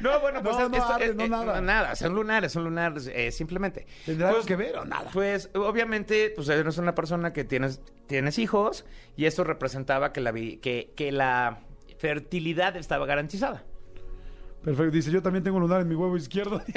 No, 0.01 0.21
bueno, 0.21 0.43
pues 0.43 0.57
No, 0.57 0.69
no 0.69 0.77
esto- 0.77 0.93
arde, 0.95 1.07
eh, 1.07 1.15
no 1.15 1.25
eh, 1.25 1.29
nada. 1.29 1.61
nada, 1.61 1.95
son 1.97 2.15
lunares, 2.15 2.53
son 2.53 2.65
lunares, 2.65 3.11
eh, 3.13 3.33
simplemente. 3.33 3.87
¿Tendrá 4.07 4.29
algo 4.29 4.39
Pues- 4.41 4.47
que 4.47 4.57
ver 4.57 4.77
o 4.79 4.85
nada? 4.85 5.11
Pues 5.13 5.51
obviamente, 5.55 6.33
pues 6.37 6.49
eres 6.49 6.79
una 6.79 6.95
persona 6.95 7.33
que 7.33 7.45
tienes, 7.45 7.81
tienes 8.07 8.39
hijos 8.39 8.85
y 9.17 9.25
eso 9.27 9.43
representaba 9.45 10.13
que 10.13 10.21
la, 10.21 10.33
que, 10.33 10.93
que 10.97 11.11
la 11.13 11.59
fertilidad 11.99 12.77
estaba 12.77 13.07
garantizada. 13.07 13.65
Perfecto. 14.63 14.91
Dice, 14.93 15.11
yo 15.11 15.23
también 15.23 15.43
tengo 15.45 15.59
lunar 15.61 15.81
en 15.81 15.89
mi 15.89 15.95
huevo 15.95 16.17
izquierdo. 16.17 16.63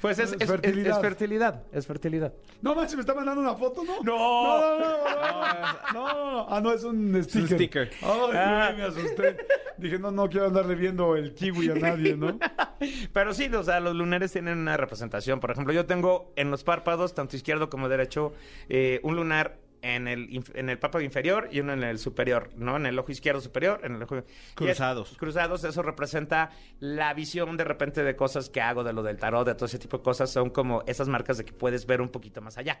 Pues 0.00 0.18
es, 0.18 0.30
Es 0.30 0.36
es- 0.36 0.40
es- 0.42 0.48
fertilidad. 0.48 0.96
es 0.96 1.00
fertilidad, 1.02 1.62
es 1.72 1.86
fertilidad. 1.86 2.32
No 2.62 2.74
manches, 2.74 2.94
me 2.96 3.00
está 3.02 3.14
mandando 3.14 3.40
una 3.42 3.54
foto, 3.54 3.82
¿no? 3.84 4.02
No. 4.02 4.16
No, 4.18 4.78
no, 4.78 4.78
no, 4.78 5.04
no. 5.04 5.92
No, 5.92 6.32
no. 6.32 6.46
Ah, 6.48 6.60
no, 6.62 6.72
es 6.72 6.84
un 6.84 7.22
sticker. 7.22 7.56
sticker. 7.58 7.90
Ay, 8.02 8.30
Ah. 8.34 8.72
me 8.76 8.82
asusté. 8.84 9.36
Dije, 9.76 9.98
no, 9.98 10.10
no 10.10 10.28
quiero 10.28 10.46
andarle 10.46 10.74
viendo 10.74 11.16
el 11.16 11.34
kiwi 11.34 11.70
a 11.70 11.74
nadie, 11.74 12.16
¿no? 12.16 12.38
Pero 13.12 13.34
sí, 13.34 13.46
o 13.54 13.62
sea, 13.62 13.80
los 13.80 13.94
lunares 13.94 14.32
tienen 14.32 14.58
una 14.58 14.76
representación. 14.76 15.40
Por 15.40 15.50
ejemplo, 15.50 15.72
yo 15.72 15.86
tengo 15.86 16.32
en 16.36 16.50
los 16.50 16.64
párpados, 16.64 17.14
tanto 17.14 17.36
izquierdo 17.36 17.68
como 17.70 17.88
derecho, 17.88 18.32
eh, 18.68 19.00
un 19.02 19.16
lunar 19.16 19.58
en 19.82 20.08
el, 20.08 20.42
en 20.54 20.68
el 20.68 20.78
párpado 20.78 21.02
inferior 21.04 21.48
y 21.50 21.60
uno 21.60 21.72
en 21.72 21.82
el 21.82 21.98
superior, 21.98 22.50
¿no? 22.56 22.76
En 22.76 22.86
el 22.86 22.98
ojo 22.98 23.10
izquierdo 23.12 23.40
superior, 23.40 23.80
en 23.84 23.94
el 23.94 24.02
ojo... 24.02 24.16
es- 24.18 24.24
Cruzados. 24.54 25.16
cruzados, 25.18 25.64
eso 25.64 25.82
representa 25.82 26.50
la 26.80 27.14
visión 27.14 27.56
de 27.56 27.64
repente 27.64 28.02
de 28.02 28.14
cosas 28.16 28.50
que 28.50 28.60
hago, 28.60 28.84
de 28.84 28.92
lo 28.92 29.02
del 29.02 29.16
tarot, 29.16 29.46
de 29.46 29.54
todo 29.54 29.66
ese 29.66 29.78
tipo 29.78 29.98
de 29.98 30.02
cosas. 30.04 30.30
Son 30.30 30.50
como 30.50 30.82
esas 30.86 31.08
marcas 31.08 31.38
de 31.38 31.44
que 31.44 31.52
puedes 31.52 31.86
ver 31.86 32.00
un 32.00 32.08
poquito 32.10 32.40
más 32.40 32.58
allá. 32.58 32.80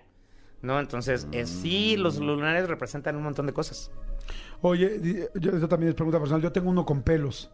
¿No? 0.62 0.78
Entonces, 0.78 1.26
eh, 1.32 1.46
sí, 1.46 1.96
los 1.96 2.18
lunares 2.18 2.68
representan 2.68 3.16
un 3.16 3.22
montón 3.22 3.46
de 3.46 3.54
cosas. 3.54 3.90
Oye, 4.60 5.00
yo, 5.34 5.52
eso 5.52 5.68
también 5.68 5.88
es 5.88 5.94
pregunta 5.94 6.18
personal. 6.18 6.42
Yo 6.42 6.52
tengo 6.52 6.68
uno 6.68 6.84
con 6.84 7.02
pelos. 7.02 7.50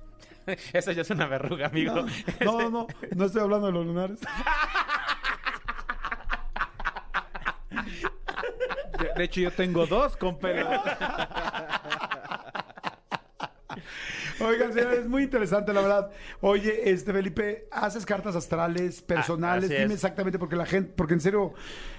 Esa 0.72 0.90
ya 0.92 1.02
es 1.02 1.10
una 1.10 1.26
verruga, 1.28 1.66
amigo. 1.68 1.94
No, 2.44 2.58
no, 2.62 2.70
no, 2.70 2.86
no 3.14 3.24
estoy 3.26 3.42
hablando 3.42 3.68
de 3.68 3.72
los 3.74 3.86
lunares. 3.86 4.18
De, 9.08 9.18
de 9.18 9.24
hecho, 9.24 9.40
yo 9.40 9.50
tengo 9.50 9.86
dos 9.86 10.16
con 10.16 10.38
pelo. 10.38 10.68
Oigan, 14.40 14.72
señores, 14.72 14.98
es 15.00 15.08
muy 15.08 15.22
interesante, 15.22 15.72
la 15.72 15.80
verdad. 15.80 16.10
Oye, 16.40 16.90
este 16.90 17.12
Felipe, 17.12 17.68
haces 17.70 18.04
cartas 18.04 18.36
astrales, 18.36 19.00
personales. 19.00 19.70
Ah, 19.70 19.74
así 19.74 19.82
Dime 19.82 19.94
es. 19.94 20.04
exactamente, 20.04 20.38
porque 20.38 20.56
la 20.56 20.66
gente, 20.66 20.92
porque 20.94 21.14
en 21.14 21.20
serio 21.20 21.54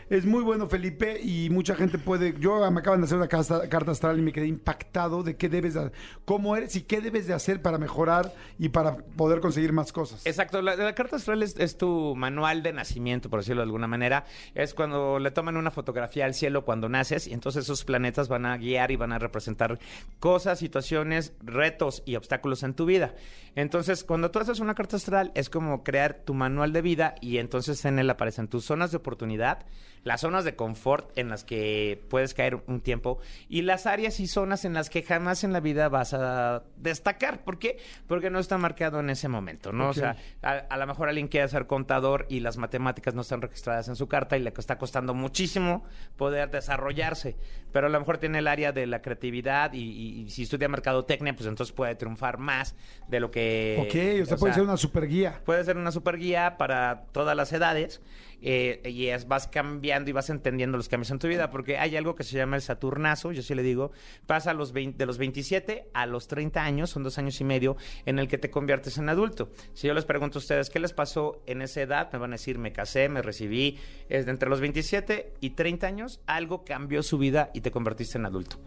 es 0.10 0.26
muy 0.26 0.44
bueno, 0.44 0.68
Felipe, 0.68 1.20
y 1.22 1.50
mucha 1.50 1.76
gente 1.76 1.98
puede. 1.98 2.36
Yo 2.40 2.70
me 2.72 2.80
acaban 2.80 3.02
de 3.02 3.06
hacer 3.06 3.18
una 3.18 3.28
carta, 3.28 3.92
astral 3.92 4.20
y 4.20 4.22
me 4.22 4.32
quedé 4.32 4.48
impactado 4.48 5.24
de 5.24 5.36
qué 5.36 5.50
debes, 5.50 5.74
de, 5.74 5.92
cómo 6.26 6.56
eres 6.56 6.76
y 6.76 6.82
qué 6.82 7.02
debes 7.02 7.28
de 7.28 7.34
hacer 7.34 7.62
para 7.62 7.78
mejorar 7.78 8.34
y 8.58 8.70
para 8.70 8.98
poder 8.98 9.40
conseguir 9.40 9.74
más 9.74 9.92
cosas. 9.92 10.26
Exacto, 10.26 10.62
la, 10.62 10.76
la 10.76 10.96
carta 10.96 11.18
astral 11.18 11.44
es, 11.44 11.56
es 11.58 11.78
tu 11.78 12.16
manual 12.16 12.64
de 12.64 12.74
nacimiento, 12.74 13.30
por 13.30 13.40
decirlo 13.40 13.62
de 13.62 13.66
alguna 13.66 13.88
manera. 13.88 14.26
Es 14.56 14.74
cuando 14.74 15.20
le 15.20 15.32
toman 15.32 15.58
una 15.58 15.72
fotografía 15.72 16.26
al 16.26 16.34
cielo 16.34 16.66
cuando 16.66 16.90
naces 16.90 17.28
y 17.28 17.34
entonces 17.34 17.66
esos 17.66 17.84
planetas 17.84 18.28
van 18.28 18.46
a 18.46 18.58
guiar 18.58 18.92
y 18.92 18.96
van 18.96 19.12
a 19.12 19.20
representar 19.20 19.80
cosas, 20.20 20.60
situaciones, 20.60 21.34
retos 21.42 22.04
y 22.06 22.16
obstáculos 22.16 22.64
en 22.64 22.74
tu 22.74 22.86
vida. 22.86 23.16
Entonces, 23.56 24.04
cuando 24.04 24.30
tú 24.30 24.40
haces 24.40 24.60
una 24.60 24.76
carta 24.76 24.98
astral 24.98 25.32
es 25.34 25.50
como 25.50 25.84
crear 25.84 26.14
tu 26.14 26.34
manual 26.34 26.74
de 26.74 26.82
vida 26.82 27.16
y 27.22 27.40
entonces 27.40 27.84
en 27.86 27.98
él 27.98 28.10
aparecen 28.10 28.48
tus 28.48 28.66
zonas 28.66 28.92
de 28.92 28.98
oportunidad, 28.98 29.66
las 30.08 30.22
zonas 30.22 30.44
de 30.46 30.56
confort 30.56 31.12
en 31.18 31.30
las 31.30 31.44
que 31.44 32.02
puedes 32.10 32.34
caer 32.34 32.62
un 32.68 32.82
tiempo 32.82 33.20
y 33.50 33.62
las 33.62 33.86
áreas 33.86 34.20
y 34.20 34.28
zonas 34.28 34.66
en 34.66 34.74
las 34.74 34.90
que 34.90 35.04
jamás 35.04 35.44
en 35.44 35.54
la 35.54 35.60
vida 35.60 35.90
vas 35.90 36.14
a 36.14 36.64
destacar. 36.78 37.44
¿Por 37.44 37.60
qué? 37.60 37.78
Porque 38.08 38.30
no 38.30 38.40
está 38.40 38.58
marcado 38.58 39.00
en 39.00 39.10
ese 39.10 39.28
momento, 39.28 39.72
¿no? 39.72 39.86
Ok. 39.86 39.90
O 39.92 39.94
sea, 39.94 40.16
a, 40.42 40.52
a 40.52 40.78
lo 40.78 40.88
mejor 40.88 41.10
alguien 41.10 41.28
quiere 41.28 41.48
ser 41.48 41.68
contador 41.68 42.26
y 42.30 42.40
las 42.40 42.58
matemáticas 42.58 43.14
no 43.14 43.22
están 43.22 43.42
registradas 43.42 43.88
en 43.90 43.96
su 43.96 44.08
carta 44.08 44.38
y 44.38 44.42
le 44.42 44.54
está 44.58 44.78
costando 44.78 45.14
muchísimo 45.14 45.84
poder 46.16 46.50
desarrollarse. 46.50 47.36
Pero 47.72 47.88
a 47.88 47.90
lo 47.90 48.00
mejor 48.00 48.18
tiene 48.18 48.40
el 48.40 48.48
área 48.48 48.72
de 48.72 48.88
la 48.88 49.02
creatividad 49.02 49.74
y, 49.74 49.80
y- 49.82 50.22
y 50.22 50.30
si 50.30 50.44
estudia 50.44 50.68
mercadotecnia, 50.70 51.34
pues 51.36 51.48
entonces 51.48 51.74
puede 51.76 51.96
triunfar 51.96 52.38
más 52.38 52.76
de 53.08 53.20
lo 53.20 53.30
que... 53.30 53.76
ok, 53.82 54.24
o 54.24 54.26
sea, 54.26 54.38
puede 54.38 54.54
ser 54.54 54.64
una 54.64 54.78
super 54.78 55.08
guía. 55.08 55.42
Puede 55.46 55.64
ser 55.64 55.76
una 55.78 55.92
super 55.92 56.18
guía 56.18 56.56
para 56.58 57.04
todas 57.12 57.36
las 57.36 57.52
edades 57.52 58.02
eh, 58.42 58.82
y 58.86 59.08
es, 59.08 59.28
vas 59.28 59.48
cambiando 59.48 59.97
y 60.06 60.12
vas 60.12 60.30
entendiendo 60.30 60.78
los 60.78 60.90
cambios 60.90 61.12
en 61.12 61.20
tu 61.20 61.28
vida 61.28 61.50
porque 61.50 61.78
hay 61.78 61.96
algo 61.96 62.16
que 62.16 62.24
se 62.24 62.38
llama 62.38 62.56
el 62.56 62.62
Saturnazo, 62.62 63.32
yo 63.32 63.42
sí 63.42 63.56
le 63.56 63.64
digo, 63.64 63.92
pasa 64.26 64.52
a 64.52 64.54
los 64.54 64.72
20 64.74 64.98
de 64.98 65.06
los 65.06 65.18
27 65.18 65.90
a 65.94 66.06
los 66.06 66.28
30 66.28 66.64
años, 66.64 66.90
son 66.90 67.04
dos 67.04 67.18
años 67.18 67.40
y 67.42 67.44
medio, 67.44 67.78
en 68.06 68.20
el 68.20 68.28
que 68.28 68.38
te 68.38 68.50
conviertes 68.50 68.98
en 68.98 69.10
adulto. 69.10 69.50
Si 69.74 69.88
yo 69.88 69.94
les 69.94 70.06
pregunto 70.06 70.38
a 70.38 70.42
ustedes 70.42 70.70
qué 70.70 70.80
les 70.80 70.94
pasó 70.94 71.42
en 71.46 71.62
esa 71.62 71.82
edad, 71.82 72.10
me 72.12 72.20
van 72.20 72.32
a 72.32 72.36
decir, 72.36 72.58
me 72.58 72.74
casé, 72.74 73.10
me 73.10 73.22
recibí, 73.22 73.80
es 74.10 74.26
de 74.26 74.32
entre 74.32 74.50
los 74.50 74.60
27 74.60 75.34
y 75.40 75.52
30 75.52 75.88
años, 75.88 76.22
algo 76.26 76.64
cambió 76.64 77.04
su 77.04 77.18
vida 77.18 77.50
y 77.54 77.62
te 77.62 77.72
convertiste 77.72 78.18
en 78.18 78.26
adulto. 78.26 78.58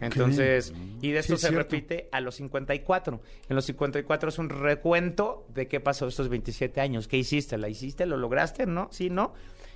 Entonces, 0.00 0.72
y 1.02 1.10
de 1.10 1.18
esto 1.18 1.36
Sí, 1.36 1.42
se 1.42 1.48
es 1.48 1.54
repite 1.54 2.08
a 2.10 2.20
los 2.20 2.36
54. 2.36 3.20
En 3.48 3.56
los 3.56 3.66
54 3.66 4.30
es 4.30 4.38
un 4.38 4.48
recuento 4.48 5.46
de 5.48 5.68
qué 5.68 5.78
pasó 5.78 6.08
estos 6.08 6.28
27 6.28 6.80
años. 6.80 7.06
¿Qué 7.06 7.18
hiciste? 7.18 7.58
¿La 7.58 7.68
hiciste? 7.68 8.06
¿Lo 8.06 8.16
lograste? 8.16 8.66
¿No? 8.66 8.88
¿Sí? 8.90 9.10
¿No? 9.10 9.34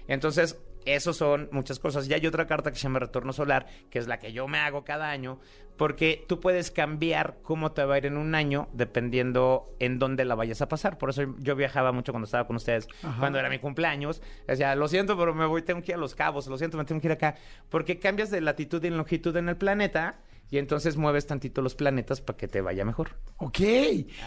Entonces, 0.08 0.58
esos 0.86 1.16
son 1.16 1.48
muchas 1.52 1.78
cosas. 1.78 2.08
Y 2.08 2.14
hay 2.14 2.26
otra 2.26 2.46
carta 2.46 2.70
que 2.70 2.76
se 2.76 2.82
llama 2.84 2.98
Retorno 2.98 3.32
Solar, 3.32 3.66
que 3.90 3.98
es 3.98 4.06
la 4.06 4.18
que 4.18 4.32
yo 4.32 4.48
me 4.48 4.58
hago 4.58 4.84
cada 4.84 5.10
año, 5.10 5.38
porque 5.76 6.24
tú 6.28 6.40
puedes 6.40 6.70
cambiar 6.70 7.38
cómo 7.42 7.72
te 7.72 7.84
va 7.84 7.94
a 7.94 7.98
ir 7.98 8.06
en 8.06 8.16
un 8.16 8.34
año 8.34 8.68
dependiendo 8.72 9.74
en 9.80 9.98
dónde 9.98 10.24
la 10.24 10.34
vayas 10.34 10.62
a 10.62 10.68
pasar. 10.68 10.98
Por 10.98 11.10
eso 11.10 11.22
yo 11.38 11.56
viajaba 11.56 11.92
mucho 11.92 12.12
cuando 12.12 12.26
estaba 12.26 12.46
con 12.46 12.56
ustedes, 12.56 12.86
Ajá. 13.02 13.18
cuando 13.18 13.38
era 13.38 13.48
mi 13.48 13.58
cumpleaños. 13.58 14.22
Decía, 14.46 14.74
lo 14.76 14.88
siento, 14.88 15.18
pero 15.18 15.34
me 15.34 15.46
voy, 15.46 15.62
tengo 15.62 15.82
que 15.82 15.92
ir 15.92 15.96
a 15.96 15.98
Los 15.98 16.14
Cabos, 16.14 16.46
lo 16.46 16.58
siento, 16.58 16.76
me 16.76 16.84
tengo 16.84 17.00
que 17.00 17.08
ir 17.08 17.12
acá. 17.12 17.34
Porque 17.68 17.98
cambias 17.98 18.30
de 18.30 18.40
latitud 18.40 18.82
y 18.84 18.90
longitud 18.90 19.36
en 19.36 19.48
el 19.48 19.56
planeta 19.56 20.20
y 20.54 20.58
entonces 20.58 20.96
mueves 20.96 21.26
tantito 21.26 21.62
los 21.62 21.74
planetas 21.74 22.20
para 22.20 22.36
que 22.36 22.46
te 22.46 22.60
vaya 22.60 22.84
mejor. 22.84 23.08
Ok. 23.38 23.58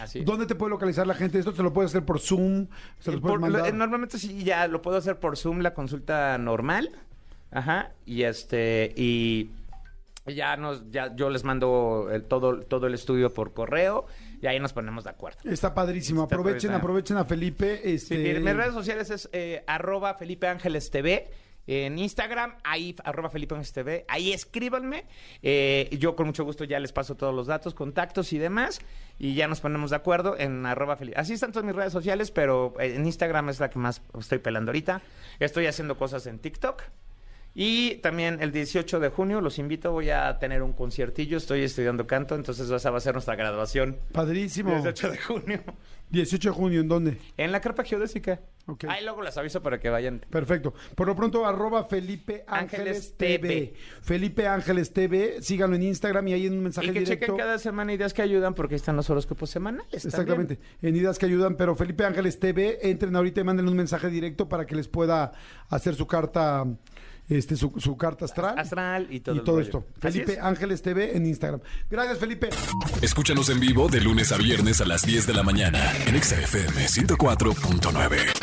Así 0.02 0.18
es. 0.18 0.24
¿Dónde 0.26 0.44
te 0.44 0.54
puede 0.54 0.68
localizar 0.70 1.06
la 1.06 1.14
gente? 1.14 1.38
¿Esto 1.38 1.52
se 1.52 1.62
lo 1.62 1.72
puede 1.72 1.86
hacer 1.86 2.04
por 2.04 2.20
Zoom? 2.20 2.66
¿Se 2.98 3.10
los 3.12 3.20
puedes 3.22 3.32
Por- 3.34 3.40
mandar? 3.40 3.66
lo- 3.70 3.72
normalmente 3.72 4.18
sí, 4.18 4.44
ya 4.44 4.68
lo 4.68 4.82
puedo 4.82 4.98
hacer 4.98 5.18
por 5.18 5.38
Zoom, 5.38 5.60
la 5.60 5.72
consulta 5.72 6.36
normal. 6.36 6.90
Ajá. 7.50 7.92
Y 8.04 8.24
este, 8.24 8.92
y 8.94 9.50
ya 10.26 10.56
nos, 10.58 10.90
ya 10.90 11.16
yo 11.16 11.30
les 11.30 11.44
mando 11.44 12.08
el- 12.12 12.24
todo, 12.24 12.60
todo 12.60 12.86
el 12.88 12.92
estudio 12.92 13.32
por 13.32 13.54
correo 13.54 14.04
y 14.42 14.46
ahí 14.48 14.60
nos 14.60 14.74
ponemos 14.74 15.04
de 15.04 15.10
acuerdo. 15.10 15.38
Está 15.44 15.72
padrísimo. 15.72 16.24
Está 16.24 16.34
Aprovechen, 16.34 16.72
padrísimo. 16.72 16.76
aprovechen 16.76 17.16
a 17.16 17.24
Felipe. 17.24 17.80
Sí, 17.84 17.94
Este... 17.94 18.38
mis 18.40 18.54
redes 18.54 18.74
sociales 18.74 19.08
es 19.10 19.30
eh, 19.32 19.64
arroba 19.66 20.12
Felipe 20.12 20.46
Ángeles 20.46 20.90
TV. 20.90 21.30
En 21.70 21.98
Instagram, 21.98 22.54
ahí 22.64 22.96
arroba 23.04 23.28
Felipe 23.28 23.54
Ángeles 23.54 23.74
TV, 23.74 24.06
ahí 24.08 24.32
escríbanme. 24.32 25.04
Eh, 25.42 25.94
yo 26.00 26.16
con 26.16 26.26
mucho 26.26 26.42
gusto 26.42 26.64
ya 26.64 26.80
les 26.80 26.92
paso 26.92 27.14
todos 27.14 27.34
los 27.34 27.46
datos, 27.46 27.74
contactos 27.74 28.32
y 28.32 28.38
demás. 28.38 28.80
Y 29.18 29.34
ya 29.34 29.48
nos 29.48 29.60
ponemos 29.60 29.90
de 29.90 29.96
acuerdo 29.96 30.34
en 30.38 30.64
arroba 30.64 30.96
Felipe. 30.96 31.20
Así 31.20 31.34
están 31.34 31.52
todas 31.52 31.66
mis 31.66 31.76
redes 31.76 31.92
sociales, 31.92 32.30
pero 32.30 32.72
eh, 32.80 32.94
en 32.94 33.04
Instagram 33.04 33.50
es 33.50 33.60
la 33.60 33.68
que 33.68 33.78
más 33.78 34.00
estoy 34.18 34.38
pelando 34.38 34.70
ahorita. 34.70 35.02
Estoy 35.40 35.66
haciendo 35.66 35.98
cosas 35.98 36.26
en 36.26 36.38
TikTok. 36.38 36.84
Y 37.54 37.96
también 37.96 38.40
el 38.40 38.50
18 38.50 38.98
de 39.00 39.10
junio 39.10 39.42
los 39.42 39.58
invito, 39.58 39.92
voy 39.92 40.08
a 40.08 40.38
tener 40.38 40.62
un 40.62 40.72
conciertillo, 40.72 41.36
estoy 41.36 41.64
estudiando 41.64 42.06
canto, 42.06 42.34
entonces 42.34 42.70
esa 42.70 42.90
va 42.90 42.98
a 42.98 43.00
ser 43.00 43.14
nuestra 43.14 43.34
graduación. 43.34 43.98
Padrísimo. 44.12 44.70
18 44.70 45.10
de 45.10 45.18
junio. 45.18 45.60
18 46.10 46.48
de 46.48 46.54
junio, 46.54 46.80
¿en 46.80 46.88
dónde? 46.88 47.18
En 47.36 47.52
la 47.52 47.60
carpa 47.60 47.84
geodésica. 47.84 48.40
Ahí 48.88 49.04
luego 49.04 49.22
les 49.22 49.36
aviso 49.36 49.62
para 49.62 49.78
que 49.80 49.88
vayan. 49.90 50.20
Perfecto. 50.30 50.74
Por 50.94 51.06
lo 51.06 51.16
pronto, 51.16 51.46
arroba 51.46 51.84
Felipe 51.84 52.44
Ángeles, 52.46 52.86
Ángeles 52.86 53.14
TV. 53.16 53.38
TV. 53.48 53.74
Felipe 54.02 54.46
Ángeles 54.46 54.92
TV. 54.92 55.42
Síganlo 55.42 55.76
en 55.76 55.82
Instagram 55.84 56.28
y 56.28 56.32
ahí 56.34 56.46
en 56.46 56.52
un 56.54 56.62
mensaje 56.62 56.88
Y 56.88 56.92
que 56.92 57.00
directo. 57.00 57.26
chequen 57.26 57.36
cada 57.38 57.58
semana 57.58 57.92
ideas 57.92 58.12
que 58.12 58.22
ayudan 58.22 58.54
porque 58.54 58.74
ahí 58.74 58.76
están 58.76 58.96
los 58.96 59.08
horóscopos 59.10 59.50
semanales. 59.50 60.04
Exactamente, 60.04 60.56
también. 60.56 60.94
en 60.94 60.96
ideas 61.00 61.18
que 61.18 61.26
ayudan, 61.26 61.56
pero 61.56 61.74
Felipe 61.76 62.04
Ángeles 62.04 62.38
TV, 62.38 62.78
entren 62.90 63.14
ahorita 63.16 63.40
y 63.40 63.44
manden 63.44 63.68
un 63.68 63.76
mensaje 63.76 64.08
directo 64.08 64.48
para 64.48 64.66
que 64.66 64.74
les 64.74 64.88
pueda 64.88 65.32
hacer 65.68 65.94
su 65.94 66.06
carta, 66.06 66.64
este, 67.28 67.56
su, 67.56 67.72
su 67.78 67.96
carta 67.96 68.24
astral. 68.24 68.58
Astral 68.58 69.06
y 69.10 69.20
todo 69.20 69.58
y 69.58 69.62
esto. 69.62 69.84
Felipe 70.00 70.32
es. 70.32 70.38
Ángeles 70.38 70.82
TV 70.82 71.16
en 71.16 71.26
Instagram. 71.26 71.60
Gracias, 71.90 72.18
Felipe. 72.18 72.48
Escúchanos 73.02 73.48
en 73.50 73.60
vivo 73.60 73.88
de 73.88 74.00
lunes 74.00 74.32
a 74.32 74.36
viernes 74.36 74.80
a 74.80 74.84
las 74.86 75.02
10 75.06 75.26
de 75.26 75.34
la 75.34 75.42
mañana 75.42 75.92
en 76.06 76.16
Exa 76.16 76.36
FM 76.40 76.86
104.9. 76.86 78.37